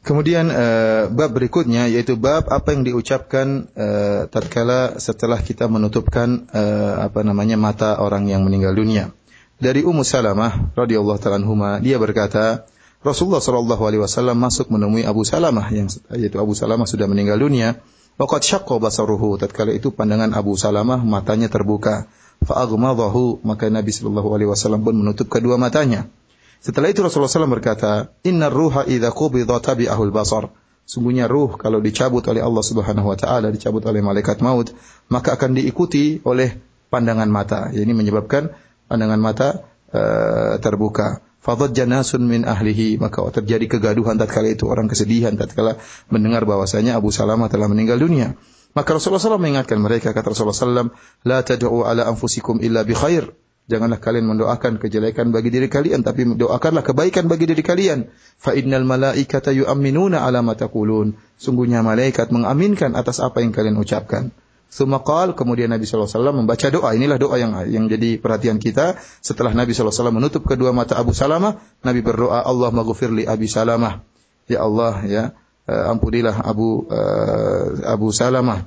[0.03, 7.07] Kemudian uh, bab berikutnya yaitu bab apa yang diucapkan uh, tatkala setelah kita menutupkan uh,
[7.07, 9.15] apa namanya mata orang yang meninggal dunia.
[9.63, 12.67] Dari Ummu Salamah radhiyallahu taala anhuma dia berkata,
[12.99, 17.79] Rasulullah sallallahu alaihi wasallam masuk menemui Abu Salamah yang yaitu Abu Salamah sudah meninggal dunia.
[18.19, 22.11] Waqad syaqqa basaruhu tatkala itu pandangan Abu Salamah matanya terbuka.
[22.43, 26.11] Fa aghmadahu maka Nabi sallallahu alaihi wasallam pun menutup kedua matanya.
[26.59, 30.51] Setelah itu Rasulullah SAW berkata, Inna ruha idha qubidha tabi'ahul basar.
[30.83, 34.75] Sungguhnya ruh kalau dicabut oleh Allah Subhanahu wa taala, dicabut oleh malaikat maut,
[35.07, 36.59] maka akan diikuti oleh
[36.91, 37.71] pandangan mata.
[37.71, 38.51] Ini menyebabkan
[38.93, 41.25] pandangan mata uh, terbuka.
[41.43, 45.75] Fadajja nasun min ahlihi, maka terjadi kegaduhan tatkala itu orang kesedihan tatkala
[46.07, 48.39] mendengar bahwasanya Abu Salamah telah meninggal dunia.
[48.71, 50.95] Maka Rasulullah SAW mengingatkan mereka, kata Rasulullah SAW,
[51.27, 53.35] La tad'u ala anfusikum illa bi khair.
[53.63, 58.11] Janganlah kalian mendoakan kejelekan bagi diri kalian, tapi doakanlah kebaikan bagi diri kalian.
[58.35, 61.15] Fa innal malaikata yu'minuna ala ma taqulun.
[61.39, 64.35] Sungguhnya malaikat mengaminkan atas apa yang kalian ucapkan.
[64.73, 66.97] Sumakal kemudian Nabi SAW membaca doa.
[66.97, 68.97] Inilah doa yang yang jadi perhatian kita.
[69.21, 74.01] Setelah Nabi SAW menutup kedua mata Abu Salamah, Nabi berdoa, Allah maghfirli Abi Salamah.
[74.49, 75.23] Ya Allah, ya
[75.69, 78.65] uh, ampunilah Abu uh, Abu Salamah.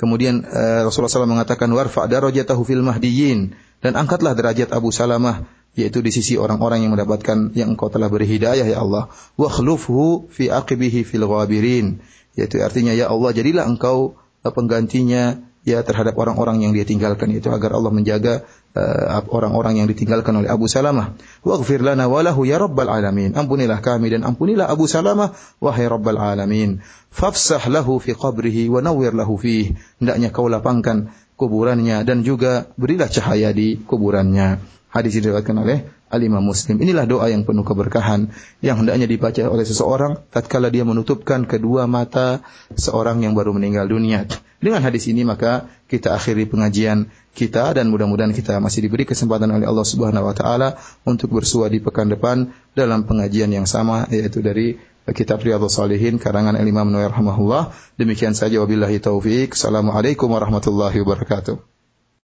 [0.00, 3.52] Kemudian uh, Rasulullah SAW mengatakan warfa darajatahu fil mahdiyin
[3.84, 5.44] dan angkatlah derajat Abu Salamah
[5.78, 10.26] yaitu di sisi orang-orang yang mendapatkan yang engkau telah beri hidayah ya Allah wa khlufhu
[10.26, 12.02] fi aqibihi fil ghabirin
[12.34, 17.52] yaitu artinya ya Allah jadilah engkau eh, penggantinya ya terhadap orang-orang yang dia tinggalkan itu
[17.52, 21.18] agar Allah menjaga uh, orang-orang yang ditinggalkan oleh Abu Salamah.
[21.44, 23.36] Waghfir lana walahu ya rabbal alamin.
[23.36, 26.80] Ampunilah kami dan ampunilah Abu Salamah wahai rabbal alamin.
[27.12, 29.76] Fafsah lahu fi qabrihi wa nawwir lahu fih.
[30.00, 34.64] Hendaknya kau lapangkan kuburannya dan juga berilah cahaya di kuburannya.
[34.88, 36.80] Hadis diriwayatkan oleh Al-Imam Muslim.
[36.80, 38.32] Inilah doa yang penuh keberkahan
[38.64, 42.40] yang hendaknya dibaca oleh seseorang tatkala dia menutupkan kedua mata
[42.74, 44.24] seorang yang baru meninggal dunia.
[44.58, 49.70] Dengan hadis ini maka kita akhiri pengajian kita dan mudah-mudahan kita masih diberi kesempatan oleh
[49.70, 50.74] Allah Subhanahu wa taala
[51.06, 54.74] untuk bersua di pekan depan dalam pengajian yang sama yaitu dari
[55.14, 57.70] kitab Riyadhus Shalihin karangan Imam Nawawi rahimahullah.
[57.96, 59.54] Demikian saja wabillahi taufik.
[59.54, 61.77] Assalamualaikum warahmatullahi wabarakatuh.